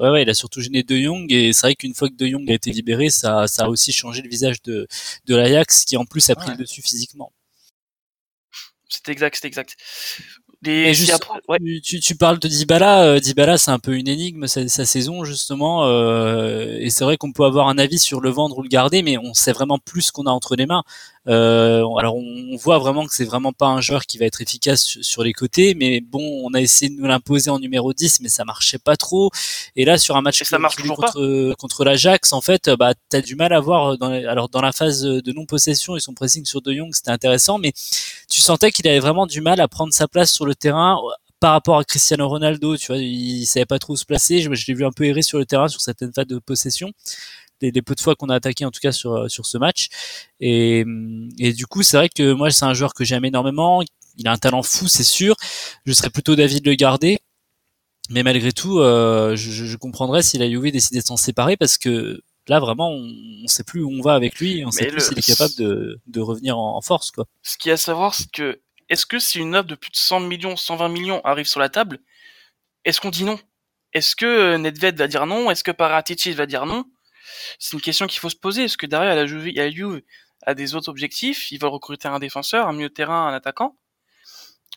ouais, 0.00 0.10
ouais, 0.10 0.22
il 0.22 0.30
a 0.30 0.34
surtout 0.34 0.60
gêné 0.60 0.82
De 0.82 0.96
Jong 0.96 1.30
et 1.30 1.52
c'est 1.52 1.66
vrai 1.66 1.74
qu'une 1.76 1.94
fois 1.94 2.08
que 2.08 2.14
De 2.14 2.26
Jong 2.26 2.50
a 2.50 2.54
été 2.54 2.70
libéré, 2.70 3.10
ça, 3.10 3.46
ça 3.46 3.64
a 3.64 3.68
aussi 3.68 3.92
changé 3.92 4.22
le 4.22 4.28
visage 4.28 4.60
de, 4.62 4.88
de 5.26 5.36
l'Ajax 5.36 5.84
qui 5.84 5.96
en 5.96 6.04
plus 6.04 6.28
a 6.30 6.34
pris 6.34 6.50
le 6.50 6.56
dessus 6.56 6.82
physiquement. 6.82 7.32
C'est 8.92 9.08
exact, 9.08 9.38
c'est 9.40 9.48
exact. 9.48 9.76
Des, 10.60 10.94
juste, 10.94 11.20
tu, 11.82 11.98
tu, 11.98 12.14
parles 12.14 12.38
de 12.38 12.46
Dybala. 12.46 13.02
Euh, 13.02 13.18
Dybala, 13.18 13.58
c'est 13.58 13.72
un 13.72 13.80
peu 13.80 13.96
une 13.96 14.06
énigme 14.06 14.46
sa, 14.46 14.68
sa 14.68 14.84
saison 14.84 15.24
justement, 15.24 15.86
euh, 15.86 16.76
et 16.78 16.88
c'est 16.88 17.02
vrai 17.02 17.16
qu'on 17.16 17.32
peut 17.32 17.44
avoir 17.44 17.66
un 17.66 17.78
avis 17.78 17.98
sur 17.98 18.20
le 18.20 18.30
vendre 18.30 18.58
ou 18.58 18.62
le 18.62 18.68
garder, 18.68 19.02
mais 19.02 19.18
on 19.18 19.34
sait 19.34 19.50
vraiment 19.50 19.78
plus 19.78 20.02
ce 20.02 20.12
qu'on 20.12 20.26
a 20.26 20.30
entre 20.30 20.54
les 20.54 20.66
mains. 20.66 20.84
Euh, 21.28 21.86
alors 21.98 22.16
on, 22.16 22.56
voit 22.56 22.78
vraiment 22.78 23.06
que 23.06 23.14
c'est 23.14 23.24
vraiment 23.24 23.52
pas 23.52 23.66
un 23.66 23.80
joueur 23.80 24.06
qui 24.06 24.18
va 24.18 24.26
être 24.26 24.40
efficace 24.40 24.98
sur, 25.00 25.22
les 25.22 25.32
côtés, 25.32 25.74
mais 25.74 26.00
bon, 26.00 26.42
on 26.44 26.52
a 26.54 26.60
essayé 26.60 26.90
de 26.90 27.00
nous 27.00 27.06
l'imposer 27.06 27.50
en 27.50 27.58
numéro 27.58 27.92
10, 27.92 28.20
mais 28.20 28.28
ça 28.28 28.44
marchait 28.44 28.78
pas 28.78 28.96
trop. 28.96 29.30
Et 29.76 29.84
là, 29.84 29.98
sur 29.98 30.16
un 30.16 30.22
match 30.22 30.42
ça 30.42 30.58
marche 30.58 30.76
contre, 30.76 31.54
contre 31.54 31.84
l'Ajax, 31.84 32.32
en 32.32 32.40
fait, 32.40 32.70
bah 32.70 32.94
t'as 33.08 33.20
du 33.20 33.36
mal 33.36 33.52
à 33.52 33.60
voir. 33.60 33.98
Dans, 33.98 34.10
alors 34.10 34.48
dans 34.48 34.60
la 34.60 34.72
phase 34.72 35.02
de 35.02 35.32
non 35.32 35.46
possession 35.46 35.96
et 35.96 36.00
son 36.00 36.14
pressing 36.14 36.44
sur 36.44 36.60
De 36.60 36.72
Jong, 36.72 36.90
c'était 36.92 37.10
intéressant, 37.10 37.58
mais 37.58 37.72
tu 38.28 38.40
sentais 38.40 38.70
qu'il 38.72 38.88
avait 38.88 39.00
vraiment 39.00 39.26
du 39.26 39.40
mal 39.40 39.60
à 39.60 39.68
prendre 39.68 39.92
sa 39.92 40.08
place 40.08 40.32
sur 40.32 40.46
le 40.46 40.54
terrain 40.54 40.98
par 41.42 41.52
rapport 41.52 41.78
à 41.78 41.84
Cristiano 41.84 42.28
Ronaldo, 42.28 42.76
tu 42.76 42.86
vois, 42.86 42.98
il 42.98 43.44
savait 43.46 43.66
pas 43.66 43.80
trop 43.80 43.94
où 43.94 43.96
se 43.96 44.04
placer. 44.04 44.40
Je, 44.40 44.54
je 44.54 44.66
l'ai 44.68 44.74
vu 44.74 44.84
un 44.84 44.92
peu 44.92 45.04
errer 45.04 45.22
sur 45.22 45.38
le 45.38 45.44
terrain 45.44 45.66
sur 45.66 45.80
certaines 45.80 46.12
phases 46.12 46.28
de 46.28 46.38
possession 46.38 46.92
des, 47.70 47.82
peu 47.82 47.94
de 47.94 48.00
fois 48.00 48.14
qu'on 48.16 48.28
a 48.28 48.34
attaqué 48.34 48.64
en 48.64 48.70
tout 48.70 48.80
cas 48.80 48.92
sur 48.92 49.30
sur 49.30 49.46
ce 49.46 49.58
match. 49.58 49.88
Et, 50.40 50.84
et 51.38 51.52
du 51.52 51.66
coup, 51.66 51.82
c'est 51.82 51.96
vrai 51.96 52.08
que 52.08 52.32
moi, 52.32 52.50
c'est 52.50 52.64
un 52.64 52.74
joueur 52.74 52.94
que 52.94 53.04
j'aime 53.04 53.24
énormément. 53.24 53.82
Il 54.18 54.28
a 54.28 54.32
un 54.32 54.38
talent 54.38 54.62
fou, 54.62 54.88
c'est 54.88 55.04
sûr. 55.04 55.36
Je 55.86 55.92
serais 55.92 56.10
plutôt 56.10 56.36
d'avis 56.36 56.60
de 56.60 56.68
le 56.68 56.74
garder. 56.74 57.20
Mais 58.10 58.22
malgré 58.22 58.52
tout, 58.52 58.80
euh, 58.80 59.36
je, 59.36 59.50
je, 59.50 59.76
comprendrais 59.76 60.22
si 60.22 60.36
la 60.36 60.48
Juve 60.48 60.70
décidait 60.70 61.00
de 61.00 61.04
s'en 61.04 61.16
séparer 61.16 61.56
parce 61.56 61.78
que 61.78 62.22
là 62.48 62.58
vraiment 62.58 62.90
on, 62.90 63.06
ne 63.06 63.46
sait 63.46 63.62
plus 63.62 63.82
où 63.82 63.90
on 63.90 64.02
va 64.02 64.14
avec 64.14 64.38
lui, 64.38 64.64
on 64.66 64.70
sait 64.70 64.86
plus 64.86 65.00
s'il 65.00 65.18
est 65.18 65.26
capable 65.26 65.54
de, 65.56 66.00
de 66.06 66.20
revenir 66.20 66.58
en, 66.58 66.80
force 66.80 67.10
quoi. 67.10 67.26
Ce 67.42 67.56
qu'il 67.56 67.68
y 67.68 67.70
a 67.70 67.74
à 67.74 67.78
savoir 67.78 68.14
c'est 68.14 68.30
que 68.30 68.60
est-ce 68.88 69.06
que 69.06 69.18
si 69.18 69.38
une 69.38 69.54
offre 69.54 69.68
de 69.68 69.76
plus 69.76 69.90
de 69.90 69.96
100 69.96 70.20
millions, 70.20 70.56
120 70.56 70.88
millions 70.88 71.20
arrive 71.24 71.46
sur 71.46 71.60
la 71.60 71.68
table, 71.68 72.00
est-ce 72.84 73.00
qu'on 73.00 73.10
dit 73.10 73.24
non? 73.24 73.38
Est-ce 73.92 74.16
que 74.16 74.56
Nedved 74.56 74.98
va 74.98 75.06
dire 75.06 75.26
non? 75.26 75.50
Est-ce 75.50 75.64
que 75.64 75.70
Paratici 75.70 76.32
va 76.32 76.46
dire 76.46 76.66
non? 76.66 76.84
C'est 77.58 77.74
une 77.74 77.80
question 77.80 78.06
qu'il 78.06 78.20
faut 78.20 78.30
se 78.30 78.36
poser. 78.36 78.64
Est-ce 78.64 78.76
que 78.76 78.86
derrière, 78.86 79.14
la 79.14 79.26
Juve, 79.26 79.52
la 79.54 79.70
Juve 79.70 80.02
a 80.42 80.54
des 80.54 80.74
autres 80.74 80.88
objectifs 80.88 81.50
Ils 81.52 81.58
veulent 81.58 81.70
recruter 81.70 82.08
un 82.08 82.18
défenseur, 82.18 82.68
un 82.68 82.72
milieu 82.72 82.88
de 82.88 82.94
terrain, 82.94 83.28
un 83.28 83.34
attaquant. 83.34 83.76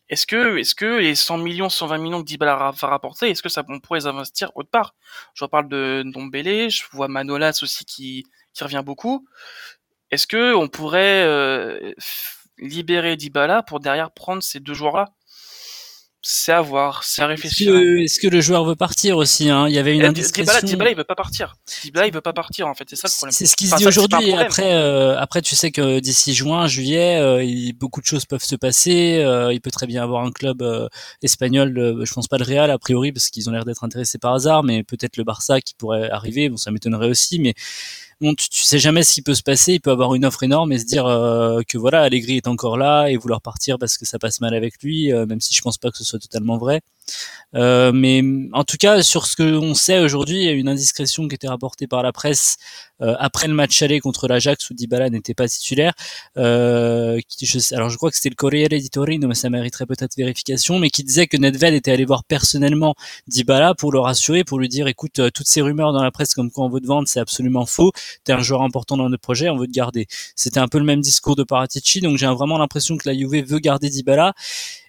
Est-ce 0.08 0.28
que, 0.28 1.00
les 1.00 1.16
100 1.16 1.40
millions, 1.40 1.70
120 1.70 1.98
millions 1.98 2.22
que 2.22 2.28
Dybala 2.28 2.72
va 2.72 2.88
rapporter, 2.88 3.30
est-ce 3.32 3.42
que 3.42 3.50
ça 3.50 3.64
on 3.68 3.80
pourrait 3.80 4.02
les 4.02 4.08
investir 4.08 4.52
autre 4.56 4.70
part? 4.70 4.94
Je 5.34 5.44
reparle 5.44 5.68
de 5.68 6.04
Ndombele, 6.06 6.70
je 6.70 6.84
vois 6.92 7.08
Manolas 7.08 7.60
aussi 7.64 7.86
qui, 7.86 8.24
qui 8.54 8.64
revient 8.64 8.84
beaucoup. 8.86 9.28
Est-ce 10.12 10.28
que 10.28 10.54
on 10.54 10.68
pourrait 10.68 11.24
euh, 11.26 11.94
libérer 12.60 13.16
Dybala 13.16 13.64
pour 13.64 13.80
derrière 13.80 14.12
prendre 14.12 14.44
ces 14.44 14.60
deux 14.60 14.76
joueurs-là? 14.76 15.15
C'est 16.28 16.54
à 16.54 16.62
voir, 16.62 17.04
c'est 17.04 17.22
à 17.22 17.28
réfléchir. 17.28 17.76
Est-ce 17.76 18.20
que, 18.20 18.28
le 18.28 18.42
joueur 18.42 18.66
veut 18.66 18.76
partir 18.76 19.16
aussi 19.16 19.52
hein? 19.52 19.68
Il 19.68 19.76
y 19.76 19.78
avait 19.78 19.94
une 19.96 20.04
indiscrétion. 20.04 20.60
Dybala, 20.64 20.90
il 20.90 20.98
veut 20.98 21.04
pas 21.04 21.14
partir. 21.14 21.56
Dybala, 21.84 22.08
il 22.08 22.14
veut 22.14 22.22
pas 22.22 22.34
partir 22.34 22.68
en 22.68 22.74
fait, 22.74 22.86
c'est 22.90 22.96
ça 22.96 23.08
le 23.08 23.16
problème. 23.16 23.32
C'est 23.32 23.46
ce 23.46 23.56
qui 23.56 23.68
se 23.68 23.76
dit 23.76 23.86
aujourd'hui. 23.86 24.34
Après, 24.34 24.74
euh, 24.74 25.20
après, 25.20 25.44
tu 25.44 25.56
sais 25.56 25.70
que 25.70 26.00
d'ici 26.00 26.34
juin, 26.34 26.66
juillet, 26.66 27.20
euh, 27.20 27.72
beaucoup 27.80 28.02
de 28.02 28.08
choses 28.08 28.26
peuvent 28.26 28.44
se 28.44 28.56
passer. 28.56 29.20
Euh, 29.20 29.54
il 29.54 29.62
peut 29.62 29.70
très 29.70 29.86
bien 29.86 30.02
avoir 30.02 30.26
un 30.26 30.32
club 30.32 30.64
espagnol. 31.22 32.02
je 32.04 32.12
pense 32.12 32.28
pas 32.28 32.40
le 32.40 32.44
Real 32.44 32.72
a 32.72 32.80
priori 32.80 33.12
parce 33.12 33.30
qu'ils 33.30 33.48
ont 33.48 33.52
l'air 33.52 33.64
d'être 33.66 33.84
intéressés 33.84 34.18
par 34.18 34.34
hasard, 34.34 34.64
mais 34.64 34.82
peut-être 34.82 35.18
le 35.18 35.24
Barça 35.24 35.62
qui 35.62 35.76
pourrait 35.76 36.10
arriver. 36.10 36.50
Bon, 36.50 36.58
ça 36.58 36.72
m'étonnerait 36.72 37.10
aussi, 37.10 37.38
mais 37.38 37.54
bon, 38.22 38.34
tu, 38.36 38.50
tu, 38.50 38.64
sais 38.64 38.80
jamais 38.80 39.04
ce 39.04 39.14
qui 39.14 39.22
peut 39.22 39.36
se 39.36 39.44
passer. 39.44 39.74
Il 39.74 39.82
peut 39.82 39.92
avoir 39.92 40.16
une 40.16 40.26
offre 40.26 40.44
énorme 40.44 40.72
et 40.72 40.80
se 40.80 40.86
dire 40.86 41.06
que 41.68 41.78
voilà, 41.78 42.02
Allegri 42.02 42.38
est 42.38 42.48
encore 42.48 42.78
là 42.78 43.08
et 43.08 43.18
vouloir 43.18 43.42
partir 43.42 43.78
parce 43.80 43.98
que 43.98 44.06
ça 44.06 44.20
passe 44.20 44.42
mal 44.42 44.54
avec 44.54 44.82
lui, 44.82 45.12
même 45.12 45.42
si 45.42 45.54
je 45.54 45.62
pense 45.62 45.78
pas 45.78 45.92
que 45.92 45.98
ce 45.98 46.04
soit 46.04 46.20
totalement 46.20 46.58
vrai. 46.58 46.82
Euh, 47.56 47.92
mais 47.94 48.22
en 48.54 48.64
tout 48.64 48.78
cas, 48.78 49.02
sur 49.02 49.28
ce 49.28 49.36
que 49.36 49.58
on 49.58 49.74
sait 49.74 50.00
aujourd'hui, 50.00 50.38
il 50.38 50.44
y 50.44 50.50
a 50.50 50.52
une 50.52 50.68
indiscrétion 50.68 51.28
qui 51.28 51.36
était 51.36 51.48
rapportée 51.48 51.88
par 51.88 52.04
la 52.04 52.12
presse 52.12 52.58
euh, 53.02 53.16
après 53.20 53.48
le 53.48 53.54
match 53.54 53.82
aller 53.82 54.00
contre 54.00 54.28
l'Ajax 54.28 54.70
où 54.70 54.74
Dybala 54.74 55.10
n'était 55.10 55.34
pas 55.34 55.48
titulaire. 55.48 55.94
Euh, 56.38 57.20
je, 57.42 57.76
alors 57.76 57.90
je 57.90 57.98
crois 57.98 58.10
que 58.10 58.16
c'était 58.16 58.30
le 58.30 58.36
Corriere 58.36 58.70
di 58.70 58.90
Torino, 58.90 59.28
mais 59.28 59.36
ça 59.36 59.50
mériterait 59.50 59.86
peut-être 59.86 60.16
vérification, 60.16 60.80
mais 60.80 60.90
qui 60.90 61.04
disait 61.04 61.28
que 61.28 61.38
Nedved 61.38 61.74
était 61.74 61.92
allé 61.92 62.06
voir 62.06 62.24
personnellement 62.24 62.96
Dybala 63.28 63.76
pour 63.76 63.92
le 63.92 64.00
rassurer, 64.00 64.44
pour 64.44 64.60
lui 64.60 64.70
dire 64.70 64.88
écoute, 64.88 65.20
euh, 65.20 65.30
toutes 65.30 65.48
ces 65.48 65.62
rumeurs 65.62 65.92
dans 65.94 66.04
la 66.04 66.12
presse 66.12 66.34
comme 66.34 66.52
quoi 66.52 66.66
on 66.66 66.70
veut 66.70 66.82
te 66.82 66.88
vendre, 66.88 67.08
c'est 67.08 67.20
absolument 67.20 67.66
faux. 67.66 67.92
T'es 68.24 68.34
un 68.34 68.40
joueur 68.42 68.62
important 68.62 68.98
dans 68.98 69.10
notre 69.10 69.22
projet, 69.22 69.50
on 69.50 69.58
veut 69.58 69.68
te 69.68 69.74
garder. 69.74 70.08
C'était 70.36 70.60
un 70.60 70.68
peu 70.68 70.78
le 70.78 70.86
même 70.86 71.02
discours 71.02 71.36
de 71.36 71.44
Paratici, 71.44 72.00
donc 72.02 72.18
j'ai 72.18 72.28
vraiment 72.28 72.58
l'impression 72.58 72.98
que 72.98 73.10
la 73.10 73.16
Juve 73.16 73.46
veut 73.46 73.60
garder 73.60 73.90
Dybala. 73.90 74.34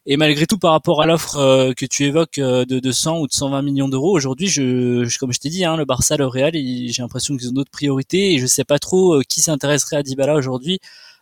Et 0.08 0.16
malgré 0.16 0.46
tout, 0.46 0.56
par 0.56 0.70
rapport 0.70 1.02
à 1.02 1.06
l'offre 1.06 1.36
euh, 1.36 1.72
que 1.72 1.84
tu 1.84 2.04
évoques 2.04 2.38
euh, 2.38 2.64
de 2.64 2.78
200 2.78 3.18
ou 3.18 3.26
de 3.26 3.32
120 3.32 3.60
millions 3.62 3.88
d'euros, 3.88 4.14
aujourd'hui, 4.14 4.46
je, 4.46 5.18
comme 5.18 5.32
je 5.32 5.40
t'ai 5.40 5.48
dit, 5.48 5.64
hein, 5.64 5.76
le 5.76 5.84
Barça, 5.84 6.16
le 6.16 6.26
Real, 6.26 6.52
j'ai 6.54 7.02
l'impression 7.02 7.36
qu'ils 7.36 7.48
ont 7.48 7.52
d'autres 7.52 7.72
priorités 7.72 8.32
et 8.32 8.38
je 8.38 8.46
sais 8.46 8.64
pas 8.64 8.78
trop 8.78 9.14
euh, 9.16 9.22
qui 9.28 9.40
s'intéresserait 9.40 9.96
à 9.96 10.02
Dybala 10.04 10.36
aujourd'hui, 10.36 10.78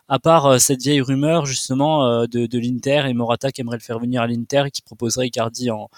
à 0.07 0.19
part 0.19 0.61
cette 0.61 0.83
vieille 0.83 1.01
rumeur 1.01 1.47
justement 1.47 2.27
de, 2.27 2.45
de 2.45 2.59
l'Inter 2.59 3.05
et 3.07 3.13
Morata 3.15 3.51
qui 3.51 3.61
aimerait 3.61 3.77
le 3.77 3.81
faire 3.81 3.97
venir 3.97 4.21
à 4.21 4.27
l'Inter 4.27 4.65
et 4.67 4.71
qui 4.71 4.83
proposerait 4.83 5.25
Icardi 5.25 5.71
en, 5.71 5.89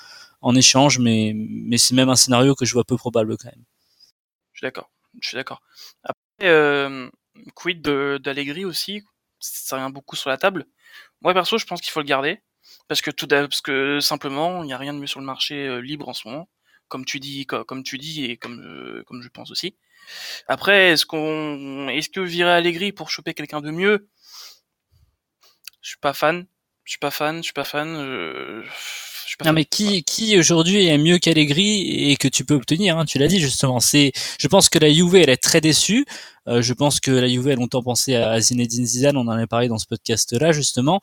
en 0.42 0.56
échange, 0.56 1.00
mais, 1.00 1.34
mais 1.36 1.78
c'est 1.78 1.94
même 1.94 2.08
un 2.08 2.16
scénario 2.16 2.56
que 2.56 2.64
je 2.64 2.72
vois 2.72 2.86
peu 2.86 2.96
probable 2.96 3.36
quand 3.38 3.50
même. 3.50 3.66
Je 4.54 4.60
suis 4.60 4.66
d'accord, 4.66 4.90
je 5.20 5.28
suis 5.28 5.36
d'accord. 5.36 5.62
Après, 6.04 6.50
euh, 6.50 7.10
quid 7.54 7.82
d'Allegri 7.82 8.64
aussi, 8.64 9.04
ça 9.40 9.76
revient 9.76 9.94
beaucoup 9.94 10.16
sur 10.16 10.30
la 10.30 10.38
table. 10.38 10.66
Moi 11.22 11.34
perso, 11.34 11.58
je 11.58 11.66
pense 11.66 11.82
qu'il 11.82 11.92
faut 11.92 12.00
le 12.00 12.06
garder 12.06 12.40
parce 12.88 13.02
que 13.02 13.12
tout 13.12 13.28
parce 13.28 13.62
que 13.62 14.00
simplement 14.00 14.64
il 14.64 14.68
n'y 14.68 14.74
a 14.74 14.78
rien 14.78 14.94
de 14.94 15.00
mieux 15.00 15.08
sur 15.08 15.20
le 15.20 15.26
marché 15.26 15.68
euh, 15.68 15.80
libre 15.80 16.10
en 16.10 16.14
ce 16.14 16.28
moment. 16.28 16.50
Comme 16.88 17.06
tu 17.06 17.20
dis 17.20 17.46
comme, 17.46 17.84
tu 17.84 17.98
dis 17.98 18.26
et 18.26 18.38
comme 18.38 18.62
euh, 18.62 19.04
comme 19.06 19.22
je 19.22 19.30
pense 19.30 19.52
aussi. 19.52 19.76
Après 20.48 20.92
est-ce 20.92 21.06
qu'on 21.06 21.90
est-ce 21.90 22.10
que 22.10 22.22
virer 22.22 22.52
Allegri 22.52 22.92
pour 22.94 23.10
choper 23.10 23.34
quelqu'un 23.34 23.62
de 23.62 23.72
mieux? 23.72 24.10
Je 25.82 25.90
suis 25.90 26.00
pas 26.00 26.14
fan. 26.14 26.48
Je 26.86 26.92
suis 26.92 27.00
pas 27.00 27.12
fan 27.12 27.38
je 27.38 27.44
suis 27.44 27.54
pas 27.54 27.66
fan 27.66 27.90
euh, 27.90 28.64
non 29.46 29.54
mais 29.54 29.66
qui 29.66 30.04
qui 30.04 30.38
aujourd'hui 30.40 30.88
est 30.88 30.98
mieux 30.98 31.20
qu'Allegri 31.20 32.12
et 32.12 32.18
que 32.18 32.28
tu 32.28 32.46
peux 32.46 32.56
obtenir 32.56 32.98
hein, 32.98 33.06
Tu 33.06 33.20
l'as 33.20 33.28
dit 33.28 33.40
justement. 33.40 33.80
C'est, 33.80 34.12
je 34.40 34.48
pense 34.48 34.70
que 34.70 34.80
la 34.80 34.92
Juve 34.92 35.16
elle 35.16 35.30
est 35.30 35.38
très 35.38 35.62
déçue. 35.62 36.06
Euh, 36.48 36.62
je 36.62 36.74
pense 36.74 37.00
que 37.00 37.12
la 37.12 37.28
Juve 37.28 37.48
a 37.50 37.56
longtemps 37.56 37.84
pensé 37.84 38.16
à 38.16 38.40
Zinedine 38.40 38.86
Zidane, 38.86 39.18
on 39.18 39.28
en 39.28 39.32
a 39.32 39.48
parlé 39.48 39.68
dans 39.68 39.78
ce 39.78 39.86
podcast-là 39.86 40.52
justement. 40.52 41.02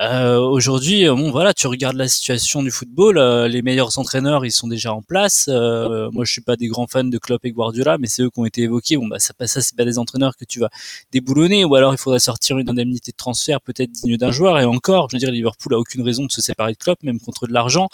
Euh, 0.00 0.38
Aujourd'hui, 0.38 1.06
euh, 1.06 1.14
bon 1.14 1.30
voilà, 1.30 1.54
tu 1.54 1.66
regardes 1.66 1.96
la 1.96 2.08
situation 2.08 2.62
du 2.62 2.70
football, 2.70 3.18
les 3.46 3.62
meilleurs 3.62 3.98
entraîneurs 3.98 4.44
ils 4.44 4.52
sont 4.52 4.68
déjà 4.68 4.92
en 4.92 5.02
place. 5.02 5.48
Moi 5.48 6.24
je 6.24 6.32
suis 6.32 6.42
pas 6.42 6.56
des 6.56 6.68
grands 6.68 6.86
fans 6.86 7.04
de 7.04 7.18
Klopp 7.18 7.44
et 7.44 7.52
Guardiola, 7.52 7.98
mais 7.98 8.06
c'est 8.06 8.22
eux 8.22 8.30
qui 8.30 8.40
ont 8.40 8.46
été 8.46 8.62
évoqués. 8.62 8.96
Bon 8.96 9.06
bah 9.06 9.18
ça, 9.18 9.34
ça 9.46 9.60
c'est 9.60 9.76
pas 9.76 9.84
des 9.84 9.98
entraîneurs 9.98 10.36
que 10.36 10.44
tu 10.44 10.60
vas 10.60 10.70
déboulonner, 11.12 11.64
ou 11.64 11.74
alors 11.74 11.92
il 11.92 11.98
faudrait 11.98 12.20
sortir 12.20 12.58
une 12.58 12.68
indemnité 12.68 13.12
de 13.12 13.16
transfert 13.16 13.60
peut-être 13.60 13.90
digne 13.90 14.16
d'un 14.16 14.30
joueur. 14.30 14.58
Et 14.58 14.64
encore, 14.64 15.08
je 15.10 15.16
veux 15.16 15.20
dire, 15.20 15.30
Liverpool 15.30 15.74
a 15.74 15.78
aucune 15.78 16.02
raison 16.02 16.24
de 16.26 16.32
se 16.32 16.40
séparer 16.40 16.72
de 16.72 16.78
Klopp, 16.78 17.02
même 17.02 17.20
contre 17.20 17.46
de 17.46 17.52
l'argent. 17.52 17.88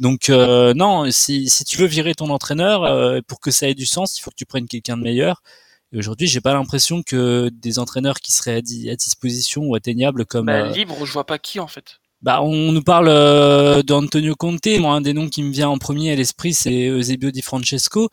Donc 0.00 0.30
euh, 0.30 0.72
non, 0.74 1.10
si, 1.10 1.50
si 1.50 1.64
tu 1.64 1.76
veux 1.76 1.86
virer 1.86 2.14
ton 2.14 2.30
entraîneur, 2.30 2.84
euh, 2.84 3.20
pour 3.26 3.38
que 3.38 3.50
ça 3.50 3.68
ait 3.68 3.74
du 3.74 3.84
sens, 3.86 4.18
il 4.18 4.22
faut 4.22 4.30
que 4.30 4.36
tu 4.36 4.46
prennes 4.46 4.66
quelqu'un 4.66 4.96
de 4.96 5.02
meilleur. 5.02 5.42
Et 5.92 5.98
aujourd'hui, 5.98 6.28
j'ai 6.28 6.40
pas 6.40 6.54
l'impression 6.54 7.02
que 7.02 7.50
des 7.52 7.78
entraîneurs 7.78 8.20
qui 8.20 8.32
seraient 8.32 8.56
à, 8.56 8.60
disposition 8.60 9.62
ou 9.62 9.74
atteignables 9.74 10.24
comme 10.24 10.46
bah, 10.46 10.66
euh, 10.66 10.72
libre, 10.72 11.04
je 11.04 11.12
vois 11.12 11.26
pas 11.26 11.38
qui 11.38 11.58
en 11.58 11.66
fait. 11.66 12.00
Bah, 12.22 12.42
on 12.42 12.72
nous 12.72 12.82
parle 12.82 13.08
euh, 13.08 13.82
d'Antonio 13.82 14.36
Conte. 14.36 14.66
Moi, 14.78 14.92
un 14.94 15.00
des 15.00 15.14
noms 15.14 15.28
qui 15.28 15.42
me 15.42 15.50
vient 15.50 15.68
en 15.68 15.78
premier 15.78 16.12
à 16.12 16.16
l'esprit, 16.16 16.52
c'est 16.54 16.88
Eusebio 16.88 17.30
Di 17.30 17.42
Francesco. 17.42 18.08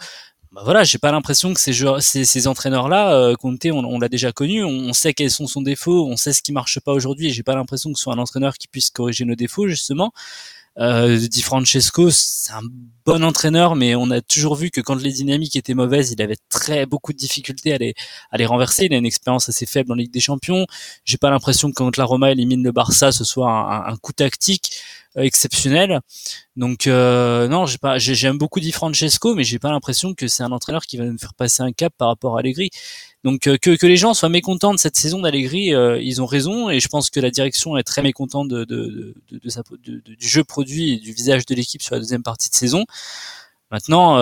Bah 0.54 0.62
voilà, 0.64 0.84
j'ai 0.84 0.98
pas 0.98 1.12
l'impression 1.12 1.54
que 1.54 1.60
ces, 1.60 1.74
joueurs, 1.74 2.02
ces, 2.02 2.26
ces 2.26 2.48
entraîneurs-là, 2.48 3.14
euh, 3.14 3.36
Conte, 3.36 3.66
on, 3.66 3.84
on 3.84 4.00
l'a 4.00 4.10
déjà 4.10 4.32
connu, 4.32 4.64
on, 4.64 4.94
sait 4.94 5.14
quels 5.14 5.30
sont 5.30 5.46
son 5.46 5.62
défauts, 5.62 6.08
on 6.08 6.16
sait 6.16 6.34
ce 6.34 6.42
qui 6.42 6.54
marche 6.54 6.80
pas 6.80 6.94
aujourd'hui. 6.94 7.32
J'ai 7.32 7.44
pas 7.44 7.54
l'impression 7.54 7.92
que 7.92 7.98
ce 8.00 8.04
soit 8.04 8.14
un 8.14 8.18
entraîneur 8.18 8.56
qui 8.56 8.68
puisse 8.68 8.90
corriger 8.90 9.26
nos 9.26 9.36
défauts 9.36 9.68
justement. 9.68 10.14
Euh, 10.80 11.18
Di 11.28 11.42
Francesco, 11.42 12.12
c'est 12.12 12.52
un 12.52 12.62
bon 13.04 13.24
entraîneur, 13.24 13.76
mais 13.76 13.96
on 13.96 14.12
a 14.12 14.22
toujours 14.22 14.56
vu 14.56 14.70
que 14.70 14.80
quand 14.80 14.96
les 14.96 15.12
dynamiques 15.12 15.56
étaient 15.56 15.74
mauvaises, 15.74 16.12
il 16.12 16.22
avait 16.22 16.38
très 16.50 16.86
beaucoup 16.86 17.14
de 17.14 17.18
difficultés 17.18 17.74
à 17.74 17.78
les, 17.78 17.96
à 18.32 18.38
les 18.38 18.46
renverser. 18.46 18.86
Il 18.86 18.94
a 18.94 18.98
une 18.98 19.06
expérience 19.06 19.50
assez 19.50 19.66
faible 19.66 19.92
en 19.92 19.96
Ligue 19.96 20.12
des 20.12 20.20
Champions. 20.20 20.68
J'ai 21.04 21.18
pas 21.18 21.32
l'impression 21.32 21.70
que 21.70 21.74
quand 21.74 21.98
la 21.98 22.06
Roma 22.06 22.32
élimine 22.32 22.64
le 22.64 22.72
Barça, 22.72 23.12
ce 23.12 23.24
soit 23.24 23.50
un, 23.50 23.92
un 23.92 23.98
coup 23.98 24.14
tactique. 24.14 24.80
Euh, 25.18 25.24
exceptionnel. 25.24 26.00
Donc 26.56 26.86
euh, 26.88 27.48
non, 27.48 27.66
pas, 27.82 27.98
j'aime 27.98 28.38
beaucoup 28.38 28.60
Di 28.60 28.72
Francesco, 28.72 29.34
mais 29.34 29.44
j'ai 29.44 29.58
pas 29.60 29.72
l'impression 29.72 30.14
que 30.14 30.28
c'est 30.28 30.44
un 30.44 30.52
entraîneur 30.52 30.84
qui 30.86 30.98
va 30.98 31.06
nous 31.06 31.18
faire 31.18 31.34
passer 31.34 31.64
un 31.64 31.72
cap 31.72 31.94
par 31.98 32.10
rapport 32.10 32.38
à 32.38 32.40
Allegri. 32.40 32.70
Donc 33.24 33.48
euh, 33.48 33.58
que, 33.58 33.86
les 33.86 33.98
gens 33.98 34.14
soient 34.14 34.30
mécontents 34.30 34.74
de 34.74 34.80
cette 34.80 34.96
saison 34.96 35.22
d'Allegri, 35.22 35.74
ils 36.02 36.22
ont 36.22 36.26
raison, 36.26 36.70
et 36.70 36.80
je 36.80 36.88
pense 36.88 37.10
que 37.10 37.20
la 37.20 37.32
direction 37.32 37.78
est 37.78 37.84
très 37.84 38.02
mécontente 38.02 38.48
du 38.48 39.14
jeu 40.20 40.44
produit 40.44 40.94
et 40.94 40.98
du 40.98 41.14
visage 41.14 41.46
de 41.46 41.56
l'équipe 41.56 41.82
sur 41.82 41.96
la 41.96 42.00
deuxième 42.00 42.24
partie 42.24 42.50
de 42.50 42.56
saison. 42.56 42.86
Maintenant, 43.72 44.18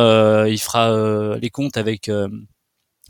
il 0.45 0.59
fera 0.59 1.37
les 1.37 1.49
comptes 1.49 1.77
avec 1.77 2.09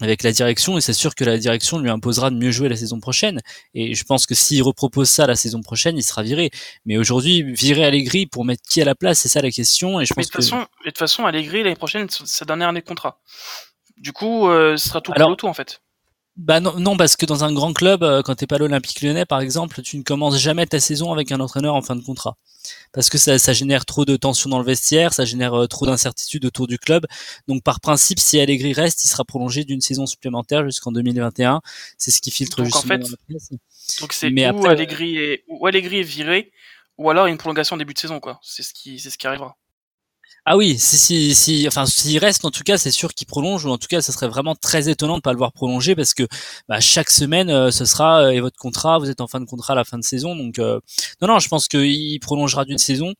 avec 0.01 0.23
la 0.23 0.31
direction 0.31 0.77
et 0.77 0.81
c'est 0.81 0.93
sûr 0.93 1.15
que 1.15 1.23
la 1.23 1.37
direction 1.37 1.79
lui 1.79 1.89
imposera 1.89 2.29
de 2.29 2.35
mieux 2.35 2.51
jouer 2.51 2.67
la 2.67 2.75
saison 2.75 2.99
prochaine. 2.99 3.39
Et 3.73 3.93
je 3.95 4.03
pense 4.03 4.25
que 4.25 4.35
s'il 4.35 4.61
repropose 4.61 5.09
ça 5.09 5.25
la 5.25 5.35
saison 5.35 5.61
prochaine 5.61 5.97
il 5.97 6.03
sera 6.03 6.23
viré. 6.23 6.51
Mais 6.85 6.97
aujourd'hui 6.97 7.43
virer 7.43 7.85
Allegri 7.85 8.25
pour 8.25 8.45
mettre 8.45 8.63
qui 8.67 8.81
à 8.81 8.85
la 8.85 8.95
place 8.95 9.19
c'est 9.19 9.29
ça 9.29 9.41
la 9.41 9.51
question 9.51 9.99
et 9.99 10.05
je 10.05 10.13
pense 10.13 10.25
de 10.25 10.31
toute 10.31 10.41
façon 10.41 10.59
de 10.59 10.89
toute 10.89 10.97
façon 10.97 11.25
Allegri 11.25 11.63
l'année 11.63 11.75
prochaine 11.75 12.07
c'est 12.09 12.27
sa 12.27 12.45
dernière 12.45 12.69
année 12.69 12.81
de 12.81 12.85
contrat. 12.85 13.19
Du 13.97 14.11
coup 14.11 14.49
euh, 14.49 14.75
ce 14.77 14.89
sera 14.89 15.01
tout 15.01 15.13
pour 15.13 15.29
le 15.29 15.35
tout 15.35 15.47
en 15.47 15.53
fait 15.53 15.81
bah 16.37 16.59
non, 16.59 16.77
non, 16.77 16.97
parce 16.97 17.15
que 17.15 17.25
dans 17.25 17.45
un 17.45 17.53
grand 17.53 17.71
club, 17.71 18.03
euh, 18.03 18.21
quand 18.21 18.35
t'es 18.35 18.45
pas 18.45 18.57
l'Olympique 18.57 19.01
Lyonnais 19.01 19.25
par 19.25 19.39
exemple, 19.39 19.81
tu 19.81 19.97
ne 19.97 20.03
commences 20.03 20.37
jamais 20.37 20.65
ta 20.65 20.81
saison 20.81 21.13
avec 21.13 21.31
un 21.31 21.39
entraîneur 21.39 21.75
en 21.75 21.81
fin 21.81 21.95
de 21.95 22.03
contrat, 22.03 22.35
parce 22.91 23.09
que 23.09 23.17
ça, 23.17 23.39
ça 23.39 23.53
génère 23.53 23.85
trop 23.85 24.03
de 24.03 24.17
tension 24.17 24.49
dans 24.49 24.59
le 24.59 24.65
vestiaire, 24.65 25.13
ça 25.13 25.23
génère 25.23 25.53
euh, 25.53 25.67
trop 25.67 25.85
d'incertitudes 25.85 26.43
autour 26.43 26.67
du 26.67 26.77
club. 26.77 27.05
Donc 27.47 27.63
par 27.63 27.79
principe, 27.79 28.19
si 28.19 28.37
Allegri 28.37 28.73
reste, 28.73 29.05
il 29.05 29.07
sera 29.07 29.23
prolongé 29.23 29.63
d'une 29.63 29.79
saison 29.79 30.05
supplémentaire 30.05 30.65
jusqu'en 30.65 30.91
2021. 30.91 31.61
C'est 31.97 32.11
ce 32.11 32.19
qui 32.19 32.31
filtre 32.31 32.57
donc, 32.57 32.65
justement. 32.65 32.95
En 32.95 32.97
fait, 32.97 33.99
donc 34.01 34.11
c'est 34.11 34.29
où 34.29 34.45
après, 34.45 34.69
Allegri 34.69 35.17
est, 35.17 35.43
ou 35.47 35.65
Allegri 35.67 35.99
est 35.99 36.03
viré, 36.03 36.51
ou 36.97 37.09
alors 37.09 37.27
une 37.27 37.37
prolongation 37.37 37.77
début 37.77 37.93
de 37.93 37.99
saison 37.99 38.19
quoi. 38.19 38.41
C'est 38.43 38.63
ce 38.63 38.73
qui, 38.73 38.99
c'est 38.99 39.09
ce 39.09 39.17
qui 39.17 39.25
arrivera. 39.25 39.55
Ah 40.47 40.57
oui, 40.57 40.77
si, 40.77 40.97
si, 40.97 41.33
si, 41.33 41.67
enfin, 41.67 41.87
s'il 41.87 42.19
reste, 42.19 42.45
en 42.45 42.51
tout 42.51 42.61
cas, 42.61 42.77
c'est 42.77 42.91
sûr 42.91 43.15
qu'il 43.15 43.25
prolonge, 43.25 43.65
ou 43.65 43.69
en 43.71 43.79
tout 43.79 43.87
cas, 43.87 44.01
ça 44.01 44.11
serait 44.11 44.27
vraiment 44.27 44.53
très 44.53 44.89
étonnant 44.89 45.17
de 45.17 45.21
pas 45.21 45.31
le 45.31 45.39
voir 45.39 45.51
prolonger, 45.51 45.95
parce 45.95 46.13
que 46.13 46.27
bah, 46.69 46.79
chaque 46.79 47.09
semaine, 47.09 47.49
euh, 47.49 47.71
ce 47.71 47.83
sera 47.85 48.25
euh, 48.25 48.29
et 48.29 48.41
votre 48.41 48.57
contrat, 48.57 48.99
vous 48.99 49.09
êtes 49.09 49.21
en 49.21 49.27
fin 49.27 49.39
de 49.39 49.45
contrat 49.45 49.73
à 49.73 49.75
la 49.75 49.83
fin 49.83 49.97
de 49.97 50.03
saison, 50.03 50.35
donc 50.35 50.59
euh, 50.59 50.79
non, 51.19 51.29
non, 51.29 51.39
je 51.39 51.47
pense 51.49 51.67
qu'il 51.67 52.19
prolongera 52.19 52.63
d'une 52.63 52.77
saison. 52.77 53.15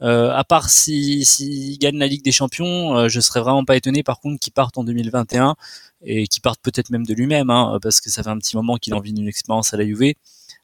à 0.00 0.44
part 0.44 0.70
s'il 0.70 1.26
si, 1.26 1.74
si 1.74 1.78
gagne 1.78 1.98
la 1.98 2.06
Ligue 2.08 2.24
des 2.24 2.32
Champions, 2.32 3.08
je 3.08 3.20
serais 3.20 3.40
vraiment 3.40 3.64
pas 3.64 3.76
étonné, 3.76 4.02
par 4.02 4.20
contre, 4.20 4.40
qu'il 4.40 4.52
parte 4.52 4.78
en 4.78 4.84
2021 4.84 5.54
et 6.02 6.26
qu'il 6.28 6.42
parte 6.42 6.60
peut-être 6.62 6.90
même 6.90 7.06
de 7.06 7.14
lui-même, 7.14 7.50
hein, 7.50 7.78
parce 7.82 8.00
que 8.00 8.10
ça 8.10 8.22
fait 8.24 8.30
un 8.30 8.38
petit 8.38 8.56
moment 8.56 8.76
qu'il 8.78 8.94
a 8.94 8.96
envie 8.96 9.12
d'une 9.12 9.28
expérience 9.28 9.74
à 9.74 9.76
la 9.76 9.84
Juve. 9.84 10.14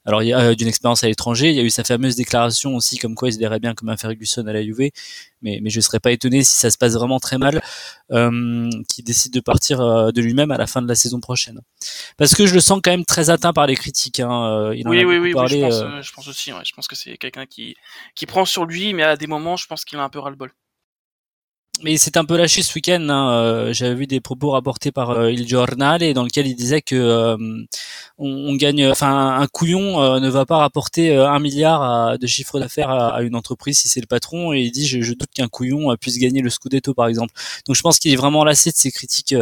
Alors, 0.07 0.23
il 0.23 0.29
y 0.29 0.33
a 0.33 0.41
euh, 0.41 0.55
d'une 0.55 0.69
expérience 0.69 1.03
à 1.03 1.09
l'étranger. 1.09 1.49
Il 1.49 1.57
y 1.57 1.61
a 1.61 1.63
eu 1.63 1.71
sa 1.71 1.85
fameuse 1.85 2.17
déclaration 2.17 2.75
aussi, 2.77 2.99
comme 2.99 3.15
quoi 3.15 3.29
il 3.29 3.33
se 3.33 3.39
verrait 3.39 3.61
bien 3.61 3.75
comme 3.75 3.89
un 3.89 3.97
Ferguson 3.97 4.47
à 4.47 4.53
la 4.53 4.63
Juve. 4.63 4.91
Mais, 5.43 5.61
mais 5.63 5.71
je 5.71 5.81
serais 5.81 6.01
pas 6.01 6.13
étonné 6.13 6.43
si 6.43 6.55
ça 6.55 6.71
se 6.71 6.79
passe 6.79 6.95
vraiment 6.95 7.19
très 7.19 7.39
mal, 7.39 7.63
euh, 8.13 8.71
qu'il 8.89 9.05
décide 9.05 9.33
de 9.33 9.41
partir 9.41 9.81
euh, 9.81 10.11
de 10.11 10.21
lui-même 10.21 10.51
à 10.51 10.59
la 10.59 10.67
fin 10.67 10.83
de 10.83 10.89
la 10.89 10.95
saison 10.95 11.21
prochaine. 11.21 11.61
Parce 12.17 12.35
que 12.35 12.47
je 12.47 12.55
le 12.55 12.61
sens 12.61 12.81
quand 12.83 12.91
même 12.91 13.05
très 13.05 13.31
atteint 13.31 13.53
par 13.53 13.67
les 13.67 13.77
critiques. 13.77 14.21
Hein. 14.21 14.31
Euh, 14.31 14.83
en 14.85 14.91
oui, 14.91 15.01
a 15.01 15.05
oui, 15.05 15.19
oui, 15.19 15.33
parlé, 15.33 15.61
je, 15.61 15.67
pense, 15.67 16.07
je 16.07 16.13
pense 16.13 16.29
aussi. 16.29 16.53
Ouais. 16.53 16.61
Je 16.65 16.73
pense 16.75 16.89
que 16.89 16.97
c'est 16.97 17.17
quelqu'un 17.17 17.47
qui 17.47 17.77
qui 18.15 18.27
prend 18.27 18.45
sur 18.45 18.65
lui, 18.65 18.95
mais 18.95 19.03
à 19.03 19.17
des 19.17 19.27
moments, 19.27 19.57
je 19.57 19.67
pense 19.67 19.85
qu'il 19.85 19.99
a 19.99 20.03
un 20.03 20.09
peu 20.09 20.19
ras 20.19 20.31
le 20.31 20.37
bol 20.37 20.53
mais 21.83 21.97
c'est 21.97 22.17
un 22.17 22.25
peu 22.25 22.37
lâché 22.37 22.63
ce 22.63 22.73
week-end. 22.75 23.05
Hein. 23.09 23.33
Euh, 23.33 23.73
j'avais 23.73 23.95
vu 23.95 24.07
des 24.07 24.21
propos 24.21 24.51
rapportés 24.51 24.93
par 24.93 25.11
euh, 25.11 25.33
Il 25.33 25.47
Giornale 25.47 26.15
dans 26.15 26.23
lequel 26.23 26.47
il 26.47 26.55
disait 26.55 26.83
que 26.83 26.95
euh, 26.95 27.37
on, 28.17 28.55
gagne, 28.55 28.89
enfin 28.89 29.37
un 29.41 29.47
couillon 29.49 30.21
ne 30.21 30.29
va 30.29 30.47
pas 30.47 30.59
rapporter 30.59 31.17
un 31.17 31.41
milliard 31.41 32.17
de 32.17 32.27
chiffre 32.29 32.61
d'affaires 32.61 32.91
à, 32.91 33.23
une 33.23 33.35
entreprise 33.35 33.81
si 33.81 33.89
c'est 33.89 34.01
le 34.01 34.07
patron. 34.07 34.53
Et 34.53 34.61
il 34.61 34.71
dit 34.71 34.87
je, 34.87 35.15
doute 35.15 35.31
qu'un 35.35 35.49
couillon 35.49 35.97
puisse 35.97 36.19
gagner 36.19 36.43
le 36.43 36.49
Scudetto 36.49 36.95
par 36.95 37.09
exemple. 37.09 37.35
Donc 37.67 37.75
je 37.75 37.83
pense 37.83 37.99
qu'il 37.99 38.13
est 38.13 38.17
vraiment 38.17 38.45
lassé 38.45 38.71
de 38.71 38.77
ces 38.77 38.93
critiques 38.93 39.35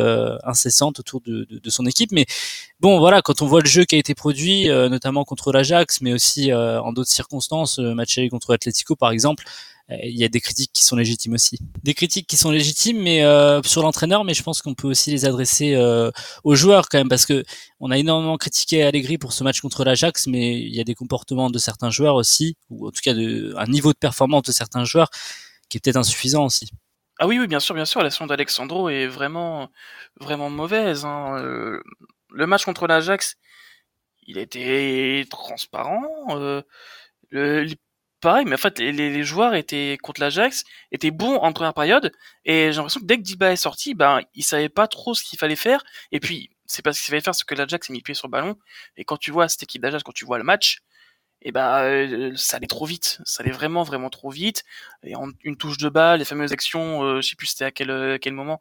incessantes 0.44 1.00
autour 1.00 1.20
de, 1.20 1.46
de, 1.50 1.58
de, 1.58 1.70
son 1.70 1.84
équipe. 1.84 2.12
Mais 2.12 2.24
bon 2.80 2.98
voilà, 2.98 3.20
quand 3.20 3.42
on 3.42 3.46
voit 3.46 3.60
le 3.60 3.68
jeu 3.68 3.84
qui 3.84 3.96
a 3.96 3.98
été 3.98 4.14
produit, 4.14 4.68
notamment 4.68 5.24
contre 5.24 5.52
l'Ajax, 5.52 6.00
mais 6.00 6.14
aussi 6.14 6.50
en 6.54 6.94
d'autres 6.94 7.10
circonstances, 7.10 7.78
match 7.78 8.16
aller 8.16 8.30
contre 8.30 8.54
Atletico 8.54 8.96
par 8.96 9.10
exemple 9.10 9.44
il 9.88 10.18
y 10.18 10.24
a 10.24 10.28
des 10.28 10.40
critiques 10.40 10.72
qui 10.72 10.84
sont 10.84 10.96
légitimes 10.96 11.34
aussi. 11.34 11.58
Des 11.82 11.94
critiques 11.94 12.26
qui 12.26 12.36
sont 12.36 12.50
légitimes, 12.50 13.00
mais 13.02 13.20
sur 13.64 13.82
l'entraîneur, 13.82 14.24
mais 14.24 14.34
je 14.34 14.42
pense 14.42 14.62
qu'on 14.62 14.74
peut 14.74 14.88
aussi 14.88 15.10
les 15.10 15.24
adresser 15.24 15.76
aux 16.44 16.54
joueurs 16.54 16.88
quand 16.88 16.98
même, 16.98 17.08
parce 17.08 17.26
que 17.26 17.44
on 17.80 17.90
a 17.90 17.98
énormément 17.98 18.36
critiqué 18.36 18.82
Allegri 18.82 19.18
pour 19.18 19.32
ce 19.32 19.44
match 19.44 19.60
contre 19.60 19.84
l'Ajax, 19.84 20.26
mais 20.26 20.58
il 20.58 20.74
y 20.74 20.80
a 20.80 20.84
des 20.84 20.94
comportements 20.94 21.50
de 21.50 21.58
certains 21.58 21.90
joueurs 21.90 22.14
aussi, 22.14 22.56
ou 22.70 22.86
en 22.86 22.90
tout 22.90 23.00
cas 23.02 23.14
de, 23.14 23.54
un 23.56 23.66
niveau 23.66 23.92
de 23.92 23.98
performance 23.98 24.42
de 24.42 24.52
certains 24.52 24.84
joueurs 24.84 25.10
qui 25.68 25.78
est 25.78 25.80
peut-être 25.80 25.96
insuffisant 25.96 26.44
aussi. 26.44 26.70
Ah 27.18 27.26
oui, 27.26 27.38
oui, 27.38 27.46
bien 27.46 27.60
sûr, 27.60 27.74
bien 27.74 27.84
sûr, 27.84 28.02
la 28.02 28.10
sonde 28.10 28.28
d'Alexandro 28.28 28.88
est 28.88 29.06
vraiment, 29.06 29.70
vraiment 30.20 30.50
mauvaise. 30.50 31.04
Hein. 31.04 31.36
le 32.30 32.46
match 32.46 32.64
contre 32.64 32.86
l'Ajax, 32.86 33.36
il 34.26 34.38
était 34.38 35.26
transparent. 35.30 36.04
Euh, 36.30 36.62
le, 37.30 37.74
pareil, 38.22 38.46
mais 38.46 38.54
en 38.54 38.58
fait, 38.58 38.78
les, 38.78 39.24
joueurs 39.24 39.54
étaient 39.54 39.98
contre 40.02 40.20
l'Ajax, 40.20 40.64
étaient 40.92 41.10
bons 41.10 41.36
en 41.36 41.52
première 41.52 41.74
période, 41.74 42.12
et 42.44 42.72
j'ai 42.72 42.76
l'impression 42.76 43.00
que 43.00 43.06
dès 43.06 43.18
que 43.18 43.22
Diba 43.22 43.52
est 43.52 43.56
sorti, 43.56 43.94
ben, 43.94 44.20
ils 44.34 44.44
savaient 44.44 44.70
pas 44.70 44.88
trop 44.88 45.12
ce 45.14 45.22
qu'il 45.22 45.38
fallait 45.38 45.56
faire, 45.56 45.84
et 46.12 46.20
puis, 46.20 46.50
c'est 46.66 46.82
pas 46.82 46.92
ce 46.92 47.00
qu'il 47.00 47.10
fallait 47.10 47.20
faire, 47.20 47.34
c'est 47.34 47.44
que 47.44 47.54
l'Ajax 47.54 47.90
a 47.90 47.92
mis 47.92 48.00
pied 48.00 48.14
sur 48.14 48.28
le 48.28 48.30
ballon, 48.30 48.56
et 48.96 49.04
quand 49.04 49.18
tu 49.18 49.30
vois 49.30 49.48
cette 49.48 49.64
équipe 49.64 49.82
d'Ajax, 49.82 50.02
quand 50.04 50.12
tu 50.12 50.24
vois 50.24 50.38
le 50.38 50.44
match, 50.44 50.78
et 51.44 51.48
eh 51.48 51.52
ben, 51.52 51.82
euh, 51.82 52.32
ça 52.36 52.58
allait 52.58 52.68
trop 52.68 52.86
vite, 52.86 53.20
ça 53.24 53.42
allait 53.42 53.52
vraiment, 53.52 53.82
vraiment 53.82 54.10
trop 54.10 54.30
vite, 54.30 54.64
et 55.02 55.16
en 55.16 55.28
une 55.42 55.56
touche 55.56 55.76
de 55.76 55.88
balle, 55.88 56.20
les 56.20 56.24
fameuses 56.24 56.52
actions, 56.52 57.02
euh, 57.02 57.20
je 57.20 57.28
sais 57.30 57.36
plus 57.36 57.48
c'était 57.48 57.64
à 57.64 57.72
quel, 57.72 57.90
à 57.90 58.18
quel 58.20 58.32
moment, 58.32 58.60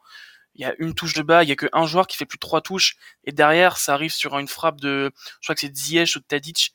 il 0.56 0.62
y 0.62 0.66
a 0.66 0.74
une 0.80 0.94
touche 0.94 1.14
de 1.14 1.22
bas, 1.22 1.44
il 1.44 1.50
y 1.50 1.52
a 1.52 1.56
que 1.56 1.68
un 1.74 1.86
joueur 1.86 2.08
qui 2.08 2.18
fait 2.18 2.26
plus 2.26 2.38
de 2.38 2.42
trois 2.42 2.62
touches, 2.62 2.96
et 3.24 3.32
derrière, 3.32 3.78
ça 3.78 3.94
arrive 3.94 4.12
sur 4.12 4.38
une 4.38 4.48
frappe 4.48 4.82
de, 4.82 5.12
je 5.40 5.46
crois 5.46 5.56
que 5.56 5.62
c'est 5.62 5.76
Ziyech 5.76 6.16
ou 6.16 6.20
Tadic, 6.20 6.74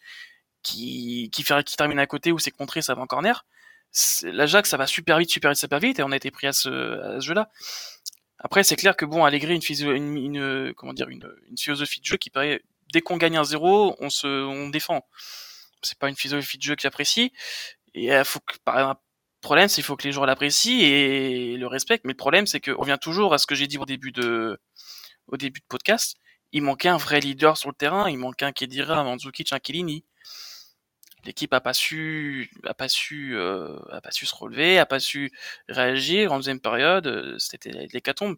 qui, 0.66 1.30
qui, 1.32 1.44
qui 1.44 1.76
termine 1.76 1.98
à 1.98 2.06
côté, 2.06 2.32
où 2.32 2.38
c'est 2.38 2.50
contré, 2.50 2.82
ça 2.82 2.94
va 2.94 3.02
en 3.02 3.06
corner. 3.06 3.46
L'Ajax, 4.24 4.68
ça 4.68 4.76
va 4.76 4.86
super 4.86 5.18
vite, 5.18 5.30
super 5.30 5.50
vite, 5.50 5.58
super 5.58 5.78
vite, 5.78 5.98
et 6.00 6.02
on 6.02 6.12
a 6.12 6.16
été 6.16 6.30
pris 6.30 6.46
à 6.46 6.52
ce, 6.52 6.68
à 7.00 7.20
ce 7.20 7.26
jeu-là. 7.26 7.48
Après, 8.38 8.62
c'est 8.64 8.76
clair 8.76 8.96
que 8.96 9.06
bon, 9.06 9.24
Allegri, 9.24 9.54
une, 9.54 9.90
une, 9.90 10.16
une, 10.16 10.74
comment 10.74 10.92
dire, 10.92 11.08
une, 11.08 11.26
une 11.48 11.56
philosophie 11.56 12.00
de 12.00 12.04
jeu 12.04 12.16
qui 12.16 12.30
paraît, 12.30 12.62
dès 12.92 13.00
qu'on 13.00 13.16
gagne 13.16 13.38
un 13.38 13.44
zéro, 13.44 13.96
on 14.00 14.10
se, 14.10 14.26
on 14.26 14.68
défend. 14.68 15.06
C'est 15.82 15.98
pas 15.98 16.08
une 16.08 16.16
philosophie 16.16 16.58
de 16.58 16.62
jeu 16.62 16.74
que 16.74 16.82
j'apprécie. 16.82 17.32
Et 17.94 18.06
il 18.06 18.24
faut 18.24 18.40
que, 18.40 18.56
par 18.64 18.96
problème, 19.40 19.68
c'est 19.68 19.76
qu'il 19.76 19.84
faut 19.84 19.96
que 19.96 20.04
les 20.04 20.12
joueurs 20.12 20.26
l'apprécient 20.26 20.78
et 20.80 21.56
le 21.56 21.66
respectent. 21.66 22.04
Mais 22.04 22.12
le 22.12 22.16
problème, 22.16 22.46
c'est 22.46 22.60
qu'on 22.60 22.76
revient 22.76 22.98
toujours 23.00 23.32
à 23.32 23.38
ce 23.38 23.46
que 23.46 23.54
j'ai 23.54 23.68
dit 23.68 23.78
au 23.78 23.86
début 23.86 24.12
de, 24.12 24.60
au 25.28 25.36
début 25.36 25.60
de 25.60 25.66
podcast. 25.66 26.16
Il 26.52 26.62
manquait 26.62 26.88
un 26.88 26.96
vrai 26.96 27.20
leader 27.20 27.56
sur 27.56 27.70
le 27.70 27.74
terrain. 27.74 28.10
Il 28.10 28.18
manquait 28.18 28.44
un 28.44 28.52
Kedira, 28.52 28.96
un 28.98 29.04
Mandzukic, 29.04 29.52
un. 29.52 29.58
L'équipe 31.26 31.52
a 31.54 31.60
pas 31.60 31.74
su, 31.74 32.50
a 32.64 32.74
pas 32.74 32.88
su, 32.88 33.36
euh, 33.36 33.76
a 33.90 34.00
pas 34.00 34.12
su 34.12 34.26
se 34.26 34.34
relever, 34.34 34.78
a 34.78 34.86
pas 34.86 35.00
su 35.00 35.32
réagir 35.68 36.32
en 36.32 36.36
deuxième 36.36 36.60
période. 36.60 37.06
Euh, 37.08 37.36
c'était 37.38 37.70
l'hécatombe. 37.92 38.36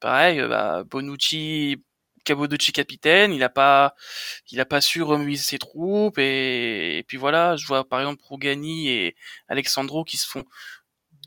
Pareil, 0.00 0.40
euh, 0.40 0.48
bah, 0.48 0.84
Bonucci 0.84 1.82
Caboducci 2.24 2.72
capitaine, 2.72 3.32
il 3.32 3.42
a 3.42 3.48
pas, 3.48 3.94
il 4.50 4.60
a 4.60 4.66
pas 4.66 4.80
su 4.80 5.02
remuer 5.02 5.36
ses 5.36 5.58
troupes 5.58 6.18
et, 6.18 7.04
puis 7.08 7.16
voilà, 7.16 7.56
je 7.56 7.66
vois 7.66 7.88
par 7.88 8.00
exemple 8.00 8.22
Rougani 8.24 8.88
et 8.90 9.16
Alexandro 9.48 10.04
qui 10.04 10.16
se 10.18 10.26
font 10.26 10.44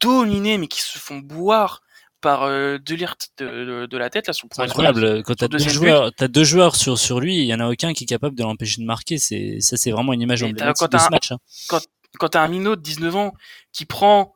dominer 0.01 0.57
mais 0.57 0.67
qui 0.67 0.81
se 0.81 0.99
font 0.99 1.19
boire 1.19 1.82
par 2.23 2.43
euh, 2.43 2.79
Delirte 2.79 3.29
de, 3.37 3.85
de, 3.85 3.97
la 3.97 4.09
tête 4.09 4.27
là 4.27 4.33
sur 4.33 4.47
C'est 4.51 4.61
incroyable 4.61 5.21
quand 5.23 5.35
t'as 5.35 5.49
deux 5.49 5.59
joueurs, 5.59 6.11
t'as 6.15 6.29
deux 6.29 6.45
joueurs 6.45 6.75
sur 6.75 6.97
sur 6.97 7.19
lui, 7.19 7.35
il 7.35 7.45
y 7.45 7.53
en 7.53 7.59
a 7.59 7.69
aucun 7.69 7.93
qui 7.93 8.05
est 8.05 8.07
capable 8.07 8.35
de 8.35 8.43
l'empêcher 8.43 8.81
de 8.81 8.87
marquer. 8.87 9.19
C'est 9.19 9.59
ça, 9.59 9.77
c'est 9.77 9.91
vraiment 9.91 10.13
une 10.13 10.21
image 10.21 10.41
emblématique 10.41 10.89
de 10.89 10.97
ce 10.97 11.09
match. 11.09 11.31
Hein. 11.33 11.37
Quand 11.67 11.81
quand 12.17 12.29
t'as 12.29 12.41
un 12.41 12.47
minot 12.47 12.75
de 12.75 12.81
19 12.81 13.15
ans 13.15 13.33
qui 13.73 13.85
prend 13.85 14.35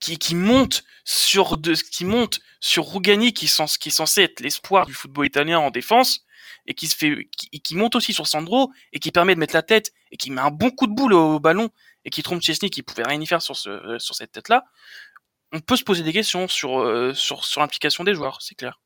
qui, 0.00 0.18
qui 0.18 0.34
monte 0.34 0.84
sur 1.04 1.58
de 1.58 1.74
qui 1.74 2.04
monte 2.04 2.40
sur 2.60 2.84
Rougani 2.84 3.32
qui, 3.32 3.46
qui 3.46 3.88
est 3.88 3.92
censé 3.92 4.22
être 4.22 4.40
l'espoir 4.40 4.86
du 4.86 4.94
football 4.94 5.26
italien 5.26 5.58
en 5.58 5.70
défense 5.70 6.24
et 6.66 6.74
qui 6.74 6.86
se 6.86 6.96
fait 6.96 7.28
qui, 7.36 7.60
qui, 7.60 7.76
monte 7.76 7.94
aussi 7.94 8.14
sur 8.14 8.26
Sandro 8.26 8.72
et 8.92 9.00
qui 9.00 9.10
permet 9.10 9.34
de 9.34 9.40
mettre 9.40 9.54
la 9.54 9.62
tête 9.62 9.92
et 10.12 10.16
qui 10.16 10.30
met 10.30 10.40
un 10.40 10.50
bon 10.50 10.70
coup 10.70 10.86
de 10.86 10.94
boule 10.94 11.12
au, 11.12 11.40
ballon 11.40 11.68
et 12.04 12.10
qui 12.10 12.22
trompe 12.22 12.40
Chesney 12.40 12.70
qui 12.70 12.82
pouvait 12.82 13.04
rien 13.04 13.20
y 13.20 13.26
faire 13.26 13.42
sur 13.42 13.56
ce 13.56 13.98
sur 13.98 14.14
cette 14.14 14.32
tête 14.32 14.48
là 14.48 14.64
on 15.52 15.60
peut 15.60 15.76
se 15.76 15.84
poser 15.84 16.02
des 16.02 16.12
questions 16.12 16.48
sur 16.48 16.80
euh, 16.80 17.14
sur 17.14 17.44
sur 17.44 17.60
l'implication 17.60 18.04
des 18.04 18.14
joueurs 18.14 18.38
c'est 18.40 18.54
clair 18.54 18.80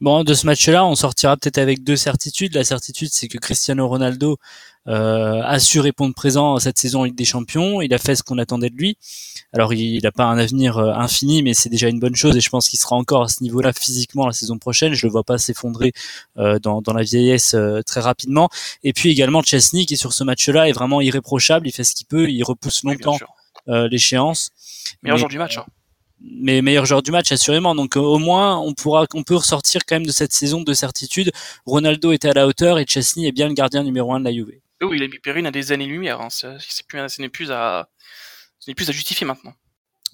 Bon, 0.00 0.22
de 0.22 0.32
ce 0.32 0.46
match-là, 0.46 0.86
on 0.86 0.94
sortira 0.94 1.36
peut-être 1.36 1.58
avec 1.58 1.82
deux 1.82 1.96
certitudes. 1.96 2.54
La 2.54 2.62
certitude, 2.62 3.08
c'est 3.10 3.26
que 3.26 3.36
Cristiano 3.36 3.88
Ronaldo 3.88 4.36
euh, 4.86 5.42
a 5.42 5.58
su 5.58 5.80
répondre 5.80 6.14
présent 6.14 6.56
cette 6.60 6.78
saison 6.78 7.00
en 7.00 7.04
Ligue 7.04 7.16
des 7.16 7.24
Champions. 7.24 7.82
Il 7.82 7.92
a 7.92 7.98
fait 7.98 8.14
ce 8.14 8.22
qu'on 8.22 8.38
attendait 8.38 8.70
de 8.70 8.76
lui. 8.76 8.96
Alors, 9.52 9.74
il 9.74 10.00
n'a 10.02 10.12
pas 10.12 10.24
un 10.24 10.38
avenir 10.38 10.78
euh, 10.78 10.92
infini, 10.92 11.42
mais 11.42 11.52
c'est 11.52 11.68
déjà 11.68 11.88
une 11.88 11.98
bonne 11.98 12.14
chose 12.14 12.36
et 12.36 12.40
je 12.40 12.48
pense 12.48 12.68
qu'il 12.68 12.78
sera 12.78 12.94
encore 12.94 13.24
à 13.24 13.28
ce 13.28 13.42
niveau-là 13.42 13.72
physiquement 13.72 14.24
la 14.24 14.32
saison 14.32 14.56
prochaine. 14.58 14.92
Je 14.92 15.04
le 15.04 15.10
vois 15.10 15.24
pas 15.24 15.36
s'effondrer 15.36 15.92
euh, 16.36 16.60
dans, 16.60 16.80
dans, 16.80 16.92
la 16.92 17.02
vieillesse 17.02 17.54
euh, 17.54 17.82
très 17.82 18.00
rapidement. 18.00 18.50
Et 18.84 18.92
puis 18.92 19.10
également 19.10 19.42
Chesney 19.42 19.84
qui 19.84 19.96
sur 19.96 20.12
ce 20.12 20.22
match-là 20.22 20.68
est 20.68 20.72
vraiment 20.72 21.00
irréprochable. 21.00 21.66
Il 21.66 21.72
fait 21.72 21.84
ce 21.84 21.96
qu'il 21.96 22.06
peut, 22.06 22.30
il 22.30 22.44
repousse 22.44 22.84
longtemps 22.84 23.18
l'échéance. 23.68 24.50
Meilleur 25.02 25.18
jour 25.18 25.28
du 25.28 25.38
match. 25.38 25.58
Hein 25.58 25.66
mais 26.20 26.62
meilleur 26.62 26.84
joueur 26.84 27.02
du 27.02 27.10
match 27.10 27.30
assurément. 27.32 27.74
Donc 27.74 27.96
euh, 27.96 28.00
au 28.00 28.18
moins 28.18 28.58
on 28.58 28.74
pourra, 28.74 29.06
on 29.14 29.22
peut 29.22 29.36
ressortir 29.36 29.82
quand 29.86 29.96
même 29.96 30.06
de 30.06 30.12
cette 30.12 30.32
saison 30.32 30.62
de 30.62 30.72
certitude. 30.72 31.32
Ronaldo 31.66 32.12
était 32.12 32.28
à 32.28 32.34
la 32.34 32.46
hauteur 32.46 32.78
et 32.78 32.86
Chesney 32.86 33.26
est 33.26 33.32
bien 33.32 33.48
le 33.48 33.54
gardien 33.54 33.82
numéro 33.82 34.12
un 34.12 34.20
de 34.20 34.24
la 34.24 34.32
Juve. 34.32 34.50
Oui, 34.80 34.96
il 34.96 35.02
a 35.02 35.08
mis 35.08 35.18
Perrine 35.18 35.46
à 35.46 35.50
des 35.50 35.72
années-lumière. 35.72 36.20
Hein. 36.20 36.28
Ce 36.30 36.46
n'est 36.46 37.28
plus 37.28 37.50
à, 37.50 37.88
ce 38.58 38.70
n'est 38.70 38.74
plus 38.74 38.88
à 38.88 38.92
justifier 38.92 39.26
maintenant. 39.26 39.52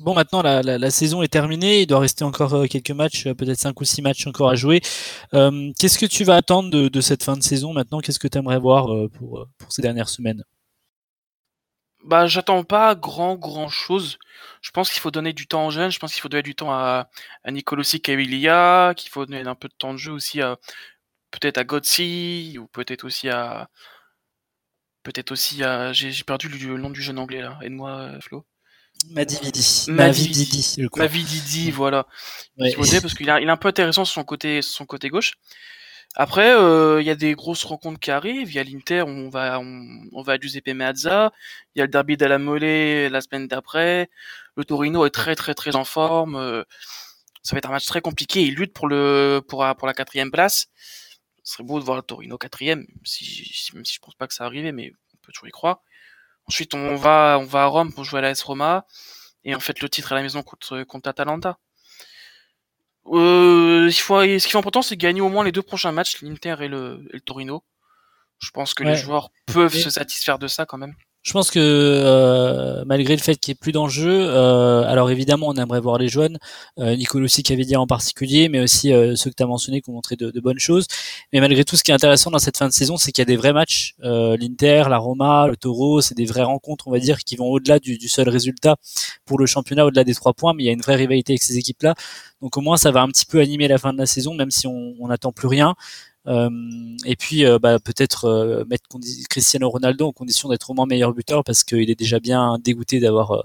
Bon, 0.00 0.12
maintenant 0.12 0.42
la, 0.42 0.60
la, 0.62 0.76
la, 0.76 0.90
saison 0.90 1.22
est 1.22 1.28
terminée. 1.28 1.82
Il 1.82 1.86
doit 1.86 2.00
rester 2.00 2.24
encore 2.24 2.52
euh, 2.54 2.66
quelques 2.66 2.90
matchs, 2.90 3.28
euh, 3.28 3.34
peut-être 3.34 3.60
cinq 3.60 3.80
ou 3.80 3.84
six 3.84 4.02
matchs 4.02 4.26
encore 4.26 4.48
à 4.48 4.56
jouer. 4.56 4.80
Euh, 5.34 5.70
Qu'est-ce 5.78 5.98
que 5.98 6.06
tu 6.06 6.24
vas 6.24 6.34
attendre 6.34 6.68
de, 6.68 6.88
de, 6.88 7.00
cette 7.00 7.22
fin 7.22 7.36
de 7.36 7.42
saison 7.42 7.72
maintenant? 7.72 8.00
Qu'est-ce 8.00 8.18
que 8.18 8.26
tu 8.26 8.38
aimerais 8.38 8.58
voir 8.58 8.86
pour, 9.10 9.46
pour 9.56 9.72
ces 9.72 9.82
dernières 9.82 10.08
semaines? 10.08 10.42
Bah, 12.04 12.26
j'attends 12.26 12.64
pas 12.64 12.94
grand 12.94 13.34
grand 13.36 13.68
chose. 13.68 14.18
Je 14.62 14.70
pense 14.70 14.90
qu'il 14.90 15.00
faut 15.00 15.10
donner 15.10 15.32
du 15.32 15.46
temps 15.46 15.66
aux 15.66 15.70
jeunes. 15.70 15.90
Je 15.90 15.98
pense 15.98 16.12
qu'il 16.12 16.20
faut 16.20 16.28
donner 16.28 16.42
du 16.42 16.54
temps 16.54 16.72
à, 16.72 17.08
à 17.44 17.50
Nicolosi 17.50 18.00
Caviglia, 18.00 18.94
qu'il 18.96 19.10
faut 19.10 19.26
donner 19.26 19.46
un 19.46 19.54
peu 19.54 19.68
de 19.68 19.74
temps 19.74 19.92
de 19.92 19.98
jeu 19.98 20.12
aussi 20.12 20.42
à 20.42 20.58
peut-être 21.30 21.58
à 21.58 21.64
Gotsi 21.64 22.56
ou 22.60 22.66
peut-être 22.68 23.04
aussi 23.04 23.28
à 23.28 23.68
peut-être 25.02 25.32
aussi 25.32 25.62
à 25.64 25.92
j'ai 25.92 26.12
perdu 26.24 26.48
le, 26.48 26.78
nom 26.78 26.90
du 26.90 27.02
jeune 27.02 27.18
anglais 27.18 27.42
là. 27.42 27.58
Aide-moi 27.62 28.20
Flo. 28.20 28.44
Madividi. 29.10 29.86
Madividi. 29.88 30.88
Madividi, 30.96 31.70
voilà. 31.70 32.06
Ouais. 32.58 32.72
parce 32.76 33.14
qu'il 33.14 33.26
il 33.26 33.48
est 33.48 33.50
un 33.50 33.56
peu 33.56 33.68
intéressant 33.68 34.04
sur 34.04 34.14
son 34.14 34.24
côté, 34.24 34.62
son 34.62 34.86
côté 34.86 35.08
gauche. 35.08 35.34
Après, 36.16 36.54
euh, 36.54 37.00
il 37.00 37.06
y 37.06 37.10
a 37.10 37.16
des 37.16 37.34
grosses 37.34 37.64
rencontres 37.64 37.98
qui 37.98 38.10
arrivent. 38.10 38.50
Il 38.50 38.54
y 38.54 38.58
a 38.60 38.64
l'Inter, 38.64 39.02
on 39.02 39.28
va, 39.28 39.58
on, 39.60 40.22
va 40.22 40.34
à 40.34 40.38
Giuseppe 40.38 40.68
Meazza. 40.68 41.32
Il 41.74 41.80
y 41.80 41.82
a 41.82 41.84
le 41.86 41.90
derby 41.90 42.16
de 42.16 42.24
la 42.26 42.38
Mole 42.38 42.60
la 42.62 43.20
semaine 43.20 43.48
d'après. 43.48 44.10
Le 44.56 44.64
Torino 44.64 45.04
est 45.06 45.10
très 45.10 45.34
très 45.34 45.54
très 45.54 45.74
en 45.76 45.84
forme. 45.84 46.36
Euh, 46.36 46.62
ça 47.42 47.56
va 47.56 47.58
être 47.58 47.68
un 47.68 47.72
match 47.72 47.86
très 47.86 48.00
compliqué. 48.00 48.42
Il 48.42 48.54
lutte 48.54 48.72
pour 48.72 48.88
le 48.88 49.42
pour, 49.46 49.66
pour 49.76 49.86
la 49.88 49.94
quatrième 49.94 50.30
place. 50.30 50.68
Ce 51.42 51.54
serait 51.54 51.64
beau 51.64 51.80
de 51.80 51.84
voir 51.84 51.96
le 51.96 52.02
Torino 52.02 52.38
quatrième, 52.38 52.86
si, 53.04 53.70
même 53.74 53.84
si 53.84 53.94
je 53.94 54.00
pense 54.00 54.14
pas 54.14 54.26
que 54.28 54.34
ça 54.34 54.44
arrive, 54.44 54.72
mais 54.72 54.92
on 55.14 55.16
peut 55.22 55.32
toujours 55.32 55.48
y 55.48 55.50
croire. 55.50 55.82
Ensuite, 56.46 56.74
on 56.74 56.96
va 56.96 57.38
on 57.40 57.44
va 57.44 57.64
à 57.64 57.66
Rome 57.66 57.92
pour 57.92 58.04
jouer 58.04 58.20
à 58.20 58.22
la 58.22 58.30
S 58.30 58.42
Roma 58.42 58.86
et 59.44 59.54
en 59.54 59.60
fait 59.60 59.80
le 59.80 59.88
titre 59.88 60.12
à 60.12 60.14
la 60.16 60.22
maison 60.22 60.42
contre 60.42 60.84
contre 60.84 61.08
Atalanta. 61.08 61.58
Euh, 63.06 63.86
il 63.88 63.92
faut, 64.00 64.20
ce 64.20 64.46
qui 64.46 64.56
est 64.56 64.58
important, 64.58 64.82
c'est 64.82 64.96
gagner 64.96 65.20
au 65.20 65.28
moins 65.28 65.44
les 65.44 65.52
deux 65.52 65.62
prochains 65.62 65.92
matchs, 65.92 66.22
l'Inter 66.22 66.56
et 66.60 66.68
le, 66.68 67.06
et 67.10 67.14
le 67.14 67.20
Torino. 67.20 67.62
Je 68.38 68.50
pense 68.50 68.74
que 68.74 68.82
les 68.82 68.96
joueurs 68.96 69.30
peuvent 69.46 69.74
se 69.74 69.90
satisfaire 69.90 70.38
de 70.38 70.48
ça 70.48 70.66
quand 70.66 70.78
même. 70.78 70.94
Je 71.24 71.32
pense 71.32 71.50
que 71.50 71.58
euh, 71.58 72.84
malgré 72.84 73.16
le 73.16 73.22
fait 73.22 73.36
qu'il 73.36 73.52
n'y 73.52 73.56
ait 73.56 73.58
plus 73.58 73.72
d'enjeu, 73.72 74.10
euh, 74.10 74.82
alors 74.86 75.10
évidemment 75.10 75.48
on 75.48 75.54
aimerait 75.54 75.80
voir 75.80 75.96
les 75.96 76.08
jeunes, 76.08 76.36
euh, 76.78 76.94
avait 76.94 77.64
dit 77.64 77.76
en 77.76 77.86
particulier, 77.86 78.50
mais 78.50 78.60
aussi 78.60 78.92
euh, 78.92 79.16
ceux 79.16 79.30
que 79.30 79.34
tu 79.34 79.42
as 79.42 79.46
mentionnés 79.46 79.80
qui 79.80 79.88
ont 79.88 79.94
montré 79.94 80.16
de, 80.16 80.40
bonnes 80.40 80.58
choses. 80.58 80.86
Mais 81.32 81.40
malgré 81.40 81.64
tout, 81.64 81.76
ce 81.76 81.82
qui 81.82 81.92
est 81.92 81.94
intéressant 81.94 82.30
dans 82.30 82.38
cette 82.38 82.58
fin 82.58 82.68
de 82.68 82.74
saison, 82.74 82.98
c'est 82.98 83.10
qu'il 83.10 83.22
y 83.22 83.26
a 83.26 83.26
des 83.26 83.36
vrais 83.36 83.54
matchs. 83.54 83.94
L'Inter, 84.02 84.84
la 84.90 84.98
Roma, 84.98 85.46
le 85.46 85.56
Toro, 85.56 86.02
c'est 86.02 86.14
des 86.14 86.26
vraies 86.26 86.42
rencontres, 86.42 86.88
on 86.88 86.90
va 86.90 86.98
dire, 86.98 87.18
qui 87.20 87.36
vont 87.36 87.46
au-delà 87.46 87.78
du, 87.78 87.96
du, 87.96 88.08
seul 88.08 88.28
résultat 88.28 88.76
pour 89.24 89.38
le 89.38 89.46
championnat, 89.46 89.86
au-delà 89.86 90.04
des 90.04 90.14
trois 90.14 90.34
points. 90.34 90.52
Mais 90.52 90.64
il 90.64 90.66
y 90.66 90.68
a 90.68 90.72
une 90.72 90.82
vraie 90.82 90.96
rivalité 90.96 91.32
avec 91.32 91.42
ces 91.42 91.56
équipes-là. 91.56 91.94
Donc 92.42 92.58
au 92.58 92.60
moins 92.60 92.76
ça 92.76 92.90
va 92.90 93.00
un 93.00 93.08
petit 93.08 93.24
peu 93.24 93.40
animer 93.40 93.66
la 93.66 93.78
fin 93.78 93.94
de 93.94 93.98
la 93.98 94.06
saison, 94.06 94.34
même 94.34 94.50
si 94.50 94.66
on 94.66 95.08
n'attend 95.08 95.32
plus 95.32 95.48
rien. 95.48 95.74
Euh, 96.26 96.48
et 97.04 97.16
puis 97.16 97.44
euh, 97.44 97.58
bah, 97.58 97.78
peut-être 97.78 98.24
euh, 98.24 98.64
mettre 98.64 98.84
Cristiano 99.28 99.68
Ronaldo 99.68 100.08
en 100.08 100.12
condition 100.12 100.48
d'être 100.48 100.70
au 100.70 100.74
moins 100.74 100.86
meilleur 100.86 101.12
buteur 101.12 101.44
parce 101.44 101.64
qu'il 101.64 101.90
est 101.90 101.98
déjà 101.98 102.18
bien 102.18 102.58
dégoûté 102.58 103.00
d'avoir 103.00 103.44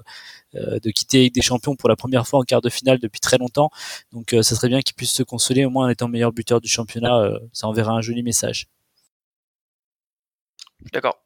de 0.53 0.89
quitter 0.89 1.29
des 1.29 1.41
champions 1.41 1.75
pour 1.75 1.89
la 1.89 1.95
première 1.95 2.27
fois 2.27 2.39
en 2.39 2.43
quart 2.43 2.61
de 2.61 2.69
finale 2.69 2.97
depuis 2.99 3.19
très 3.19 3.37
longtemps. 3.37 3.69
Donc 4.11 4.29
ça 4.31 4.55
serait 4.55 4.69
bien 4.69 4.81
qu'il 4.81 4.95
puisse 4.95 5.13
se 5.13 5.21
consoler 5.21 5.63
au 5.65 5.69
moins 5.69 5.85
en 5.85 5.89
étant 5.89 6.07
meilleur 6.07 6.31
buteur 6.31 6.59
du 6.59 6.67
championnat. 6.67 7.31
ça 7.53 7.67
enverra 7.67 7.91
un 7.93 8.01
joli 8.01 8.23
message. 8.23 8.67
D'accord. 10.91 11.21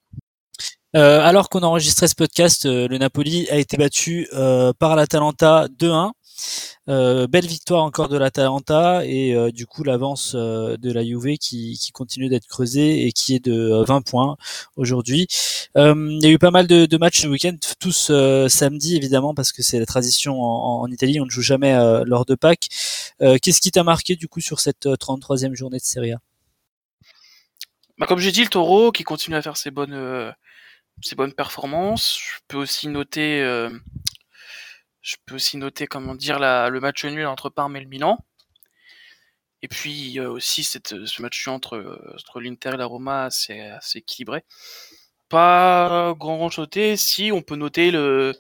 alors 0.94 1.48
qu'on 1.50 1.64
enregistrait 1.64 2.10
ce 2.10 2.16
podcast, 2.16 2.66
le 2.66 2.98
Napoli 2.98 3.48
a 3.50 3.58
été 3.58 3.78
battu 3.78 4.28
par 4.80 4.98
l'Atalanta 4.98 5.68
2-1. 5.80 6.12
Euh, 6.90 7.28
belle 7.28 7.46
victoire 7.46 7.84
encore 7.84 8.10
de 8.10 8.18
l'Atalanta 8.18 9.06
et 9.06 9.34
euh, 9.34 9.52
du 9.52 9.66
coup 9.66 9.86
l'avance 9.86 10.34
euh, 10.36 10.76
de 10.76 10.92
la 10.92 11.02
Juve 11.02 11.38
qui, 11.38 11.80
continue 11.94 12.28
d'être 12.28 12.46
creusée 12.46 13.08
et 13.08 13.14
qui 13.14 13.36
est 13.36 13.40
de 13.40 13.84
20 13.88 14.02
points 14.02 14.36
aujourd'hui. 14.76 15.28
il 15.76 16.20
y 16.22 16.26
a 16.26 16.30
eu 16.30 16.38
pas 16.38 16.52
mal 16.52 16.68
de, 16.68 16.98
matchs 16.98 17.22
ce 17.22 17.28
week-end, 17.28 17.56
tous 17.80 18.12
samedi 18.50 18.98
évidemment 18.98 19.34
parce 19.34 19.54
que 19.54 19.62
c'est 19.62 19.80
la 19.80 19.86
tradition 19.86 20.42
en, 20.42 20.82
en, 20.82 20.92
Italie, 20.92 21.22
on 21.22 21.26
ne 21.26 21.30
joue 21.30 21.42
jamais 21.42 21.74
lors 22.06 22.26
de 22.26 22.36
Pâques. 22.36 22.68
Qu'est-ce 23.20 23.62
qui 23.62 23.72
t'a 23.72 23.84
marqué 23.84 24.16
du 24.16 24.28
coup 24.28 24.42
sur 24.42 24.60
cette 24.60 24.86
33e 24.86 25.54
journée 25.54 25.78
de 25.78 25.84
Serie 25.84 26.14
A? 26.14 26.20
Bah, 27.98 28.08
Comme 28.08 28.20
j'ai 28.20 28.32
dit, 28.32 28.44
le 28.44 28.50
Taureau 28.50 28.92
qui 28.92 29.04
continue 29.04 29.36
à 29.36 29.42
faire 29.42 29.58
ses 29.58 29.72
bonnes, 29.72 30.34
ses 31.02 31.16
bonnes 31.16 31.34
performances. 31.34 32.20
Je 32.20 32.40
peux 32.48 32.58
aussi 32.58 32.88
noter 32.88 33.42
je 35.04 35.18
peux 35.26 35.36
aussi 35.36 35.58
noter, 35.58 35.86
comment 35.86 36.16
dire, 36.16 36.40
le 36.40 36.80
match 36.80 37.06
nul 37.06 37.28
entre 37.28 37.50
Parme 37.50 37.76
et 37.76 37.82
le 37.82 37.88
Milan. 37.88 38.18
Et 39.62 39.68
puis 39.68 40.20
aussi 40.20 40.64
cette, 40.64 41.06
ce 41.06 41.22
match 41.22 41.46
nul 41.46 41.54
entre, 41.56 42.40
l'Inter 42.40 42.72
et 42.74 42.78
la 42.78 42.86
Roma, 42.86 43.30
c'est 43.30 43.70
assez 43.70 44.00
équilibré. 44.00 44.44
Pas 45.30 46.14
grand 46.18 46.50
chose 46.50 46.64
noter, 46.64 46.98
si 46.98 47.32
on 47.32 47.42
peut 47.42 47.56
noter 47.56 47.92
le, 47.92 48.34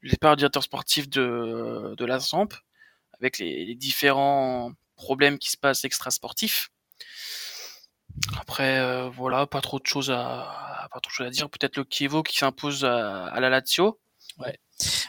le 0.00 0.10
départ 0.10 0.36
directeur 0.36 0.62
sportif 0.62 1.08
de, 1.08 2.04
la 2.04 2.20
Samp, 2.20 2.48
avec 3.20 3.38
les, 3.38 3.74
différents 3.74 4.72
problèmes 4.96 5.38
qui 5.38 5.50
se 5.50 5.56
passent 5.56 5.84
extra-sportifs. 5.84 6.70
Après, 8.40 8.78
euh, 8.78 9.08
voilà, 9.10 9.46
pas 9.46 9.60
trop 9.60 9.78
de 9.78 9.86
choses 9.86 10.10
à, 10.10 10.88
à 10.90 11.30
dire. 11.30 11.50
Peut-être 11.50 11.76
le 11.76 11.84
Kievo 11.84 12.22
qui 12.22 12.36
s'impose 12.36 12.84
à, 12.84 13.26
à, 13.26 13.40
la 13.40 13.48
Lazio. 13.50 14.00
Ouais. 14.38 14.58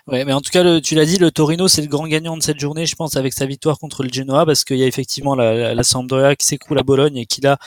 Ouais, 0.07 0.25
mais 0.25 0.33
en 0.33 0.41
tout 0.41 0.49
cas, 0.49 0.63
le, 0.63 0.81
tu 0.81 0.95
l'as 0.95 1.05
dit, 1.05 1.17
le 1.17 1.31
Torino, 1.31 1.67
c'est 1.67 1.81
le 1.81 1.87
grand 1.87 2.07
gagnant 2.07 2.35
de 2.35 2.41
cette 2.41 2.59
journée, 2.59 2.85
je 2.85 2.95
pense, 2.95 3.15
avec 3.15 3.33
sa 3.33 3.45
victoire 3.45 3.77
contre 3.77 4.03
le 4.03 4.09
Genoa, 4.11 4.45
parce 4.45 4.63
qu'il 4.63 4.77
y 4.77 4.83
a 4.83 4.87
effectivement 4.87 5.35
la, 5.35 5.75
la, 5.75 5.83
Sampdoria 5.83 6.35
qui 6.35 6.45
s'écroule 6.45 6.79
à 6.79 6.83
Bologne 6.83 7.17
et 7.17 7.25
qui 7.25 7.41
là 7.41 7.57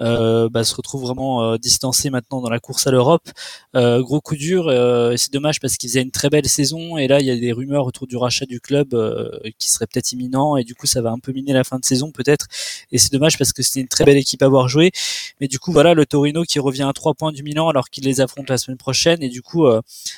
euh, 0.00 0.48
bah, 0.50 0.64
se 0.64 0.74
retrouve 0.74 1.02
vraiment 1.02 1.42
euh, 1.42 1.56
distancé 1.56 2.10
maintenant 2.10 2.40
dans 2.40 2.50
la 2.50 2.60
course 2.60 2.86
à 2.86 2.90
l'Europe. 2.90 3.28
Euh, 3.74 4.02
gros 4.02 4.20
coup 4.20 4.36
dur, 4.36 4.68
euh, 4.68 5.14
c'est 5.16 5.32
dommage 5.32 5.60
parce 5.60 5.76
qu'il 5.76 5.88
faisait 5.88 6.02
une 6.02 6.10
très 6.10 6.28
belle 6.28 6.48
saison 6.48 6.98
et 6.98 7.08
là 7.08 7.20
il 7.20 7.26
y 7.26 7.30
a 7.30 7.36
des 7.36 7.52
rumeurs 7.52 7.86
autour 7.86 8.06
du 8.06 8.16
rachat 8.16 8.46
du 8.46 8.60
club 8.60 8.94
euh, 8.94 9.30
qui 9.58 9.70
serait 9.70 9.86
peut-être 9.86 10.12
imminent 10.12 10.56
et 10.56 10.64
du 10.64 10.74
coup 10.74 10.86
ça 10.86 11.00
va 11.00 11.10
un 11.10 11.18
peu 11.18 11.32
miner 11.32 11.52
la 11.52 11.64
fin 11.64 11.78
de 11.78 11.84
saison 11.84 12.10
peut-être. 12.10 12.46
Et 12.92 12.98
c'est 12.98 13.12
dommage 13.12 13.38
parce 13.38 13.52
que 13.52 13.62
c'était 13.62 13.80
une 13.80 13.88
très 13.88 14.04
belle 14.04 14.18
équipe 14.18 14.42
à 14.42 14.46
avoir 14.46 14.68
joué. 14.68 14.92
Mais 15.40 15.48
du 15.48 15.58
coup 15.58 15.72
voilà 15.72 15.94
le 15.94 16.04
Torino 16.06 16.42
qui 16.42 16.58
revient 16.58 16.86
à 16.88 16.92
trois 16.92 17.14
points 17.14 17.32
du 17.32 17.42
Milan 17.42 17.68
alors 17.68 17.88
qu'il 17.88 18.04
les 18.04 18.20
affronte 18.20 18.50
la 18.50 18.58
semaine 18.58 18.78
prochaine 18.78 19.22
et 19.22 19.28
du 19.28 19.42
coup 19.42 19.66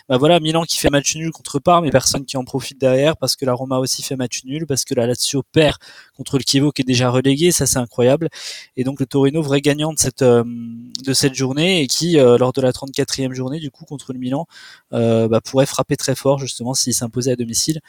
bah 0.09 0.17
voilà 0.19 0.41
Milan 0.41 0.65
qui 0.65 0.79
fait 0.79 0.91
match 0.91 1.15
nul 1.17 1.28
contre 1.33 1.59
Parme 1.59 1.85
et 1.85 1.91
personne 1.91 2.25
qui 2.25 2.37
en 2.37 2.45
profite 2.45 2.81
derrière 2.81 3.17
parce 3.17 3.37
que 3.37 3.45
la 3.45 3.55
Roma 3.55 3.79
aussi 3.79 4.03
fait 4.03 4.17
match 4.17 4.45
nul 4.45 4.67
parce 4.67 4.85
que 4.85 4.95
la 4.95 5.07
Lazio 5.07 5.43
perd 5.53 5.77
contre 6.17 6.39
le 6.39 6.45
Chievo 6.47 6.73
qui 6.73 6.83
est 6.83 6.85
déjà 6.85 7.11
relégué 7.11 7.51
ça 7.53 7.67
c'est 7.67 7.79
incroyable 7.79 8.29
et 8.77 8.85
donc 8.85 9.01
le 9.01 9.07
Torino 9.07 9.43
vrai 9.43 9.61
gagnant 9.61 9.93
de 9.93 9.99
cette 9.99 10.23
euh, 10.23 10.45
de 10.45 11.13
cette 11.13 11.35
journée 11.35 11.83
et 11.83 11.87
qui 11.87 12.19
euh, 12.19 12.39
lors 12.39 12.53
de 12.53 12.61
la 12.61 12.73
34e 12.73 13.33
journée 13.33 13.61
du 13.61 13.71
coup 13.71 13.85
contre 13.85 14.13
le 14.13 14.19
Milan 14.19 14.47
euh, 14.93 15.29
bah, 15.29 15.41
pourrait 15.41 15.67
frapper 15.67 15.97
très 15.97 16.15
fort 16.15 16.39
justement 16.39 16.75
s'il 16.75 16.95
s'imposait 16.95 17.33
à 17.33 17.37
domicile. 17.37 17.81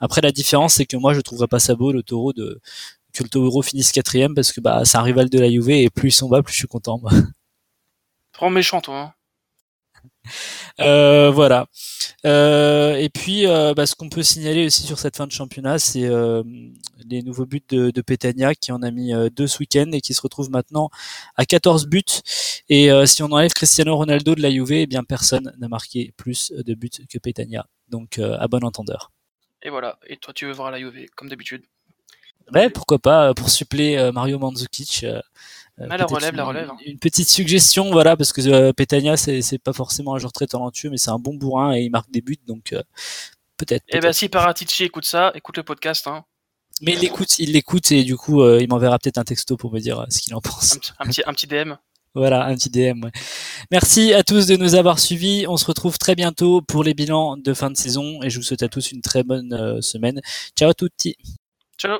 Après 0.00 0.20
la 0.20 0.32
différence 0.32 0.74
c'est 0.74 0.86
que 0.86 0.96
moi 0.96 1.14
je 1.14 1.20
trouverais 1.20 1.48
pas 1.48 1.58
ça 1.58 1.74
beau 1.74 1.92
le 1.92 2.02
Taureau 2.02 2.32
de 2.32 2.60
que 3.12 3.22
le 3.22 3.28
Taureau 3.28 3.62
finisse 3.62 3.92
quatrième 3.92 4.34
parce 4.34 4.52
que 4.52 4.60
bah 4.60 4.82
c'est 4.84 4.98
un 4.98 5.02
rival 5.02 5.28
de 5.28 5.38
la 5.38 5.50
Juve 5.50 5.70
et 5.70 5.90
plus 5.90 6.08
ils 6.08 6.12
sont 6.12 6.28
bas 6.28 6.42
plus 6.42 6.52
je 6.52 6.58
suis 6.58 6.68
content. 6.68 7.00
Trop 8.32 8.50
méchant 8.50 8.80
toi. 8.80 9.00
Hein. 9.00 9.14
Euh, 10.80 11.32
voilà. 11.32 11.66
Euh, 12.24 12.94
et 12.94 13.08
puis, 13.08 13.48
euh, 13.48 13.74
bah, 13.74 13.84
ce 13.84 13.96
qu'on 13.96 14.08
peut 14.08 14.22
signaler 14.22 14.66
aussi 14.66 14.84
sur 14.84 14.96
cette 14.96 15.16
fin 15.16 15.26
de 15.26 15.32
championnat, 15.32 15.80
c'est 15.80 16.08
les 17.04 17.22
nouveaux 17.22 17.46
buts 17.46 17.64
de, 17.68 17.90
de 17.90 18.52
qui 18.54 18.70
en 18.70 18.82
a 18.82 18.90
mis 18.92 19.12
deux 19.32 19.48
ce 19.48 19.58
week-end 19.58 19.90
et 19.92 20.00
qui 20.00 20.14
se 20.14 20.20
retrouve 20.20 20.50
maintenant 20.50 20.88
à 21.36 21.44
14 21.44 21.88
buts. 21.88 22.02
Et 22.68 22.90
si 23.06 23.24
on 23.24 23.32
enlève 23.32 23.52
Cristiano 23.52 23.96
Ronaldo 23.96 24.36
de 24.36 24.40
la 24.40 24.52
Juve, 24.52 24.72
eh 24.72 24.86
bien 24.86 25.02
personne 25.02 25.52
n'a 25.58 25.68
marqué 25.68 26.12
plus 26.16 26.52
de 26.52 26.74
buts 26.74 26.90
que 27.10 27.18
Petagna. 27.18 27.66
Donc, 27.88 28.18
à 28.18 28.46
bon 28.46 28.64
entendeur. 28.64 29.10
Et 29.62 29.70
voilà. 29.70 29.98
Et 30.06 30.16
toi, 30.16 30.32
tu 30.32 30.46
veux 30.46 30.52
voir 30.52 30.70
la 30.70 30.78
Juve 30.78 31.06
comme 31.16 31.28
d'habitude? 31.28 31.64
Ouais, 32.54 32.70
pourquoi 32.70 33.00
pas 33.00 33.34
pour 33.34 33.50
suppléer 33.50 34.12
Mario 34.12 34.38
Mandzukic 34.38 35.04
ah, 35.80 35.96
la 35.96 36.06
relève, 36.06 36.34
la 36.34 36.44
relève. 36.44 36.70
Hein. 36.70 36.76
Une, 36.84 36.98
petite 36.98 37.28
suggestion, 37.28 37.90
voilà, 37.90 38.16
parce 38.16 38.32
que 38.32 38.40
euh, 38.40 38.72
Petagna, 38.72 39.16
c'est, 39.16 39.58
pas 39.58 39.72
forcément 39.72 40.14
un 40.14 40.18
joueur 40.18 40.32
très 40.32 40.46
talentueux, 40.46 40.90
mais 40.90 40.96
c'est 40.96 41.10
un 41.10 41.18
bon 41.18 41.34
bourrin 41.34 41.74
et 41.74 41.82
il 41.82 41.90
marque 41.90 42.10
des 42.10 42.20
buts, 42.20 42.38
donc 42.46 42.72
euh, 42.72 42.82
peut-être. 43.56 43.84
Eh 43.88 44.00
ben, 44.00 44.12
si 44.12 44.28
Paratici 44.28 44.84
écoute 44.84 45.04
ça, 45.04 45.32
écoute 45.34 45.56
le 45.56 45.62
podcast, 45.62 46.06
hein. 46.06 46.24
Mais 46.80 46.92
il 46.92 47.00
l'écoute, 47.00 47.38
il 47.40 47.52
l'écoute 47.52 47.90
et 47.90 48.04
du 48.04 48.16
coup, 48.16 48.40
euh, 48.40 48.60
il 48.60 48.68
m'enverra 48.68 48.98
peut-être 48.98 49.18
un 49.18 49.24
texto 49.24 49.56
pour 49.56 49.72
me 49.72 49.80
dire 49.80 50.06
ce 50.10 50.20
qu'il 50.20 50.34
en 50.34 50.40
pense. 50.40 50.78
Un, 51.00 51.06
petit, 51.06 51.22
un 51.26 51.32
petit 51.32 51.46
DM. 51.46 51.74
Voilà, 52.14 52.46
un 52.46 52.54
petit 52.54 52.70
DM. 52.70 53.04
Ouais. 53.04 53.12
Merci 53.70 54.12
à 54.14 54.24
tous 54.24 54.46
de 54.46 54.56
nous 54.56 54.74
avoir 54.74 54.98
suivis. 54.98 55.46
On 55.46 55.56
se 55.56 55.66
retrouve 55.66 55.98
très 55.98 56.16
bientôt 56.16 56.62
pour 56.62 56.82
les 56.82 56.94
bilans 56.94 57.36
de 57.36 57.54
fin 57.54 57.70
de 57.70 57.76
saison 57.76 58.22
et 58.22 58.30
je 58.30 58.38
vous 58.38 58.42
souhaite 58.42 58.62
à 58.62 58.68
tous 58.68 58.90
une 58.90 59.02
très 59.02 59.22
bonne 59.22 59.80
semaine. 59.82 60.20
Ciao 60.56 60.70
à 60.70 60.74
tutti. 60.74 61.16
Ciao. 61.76 61.98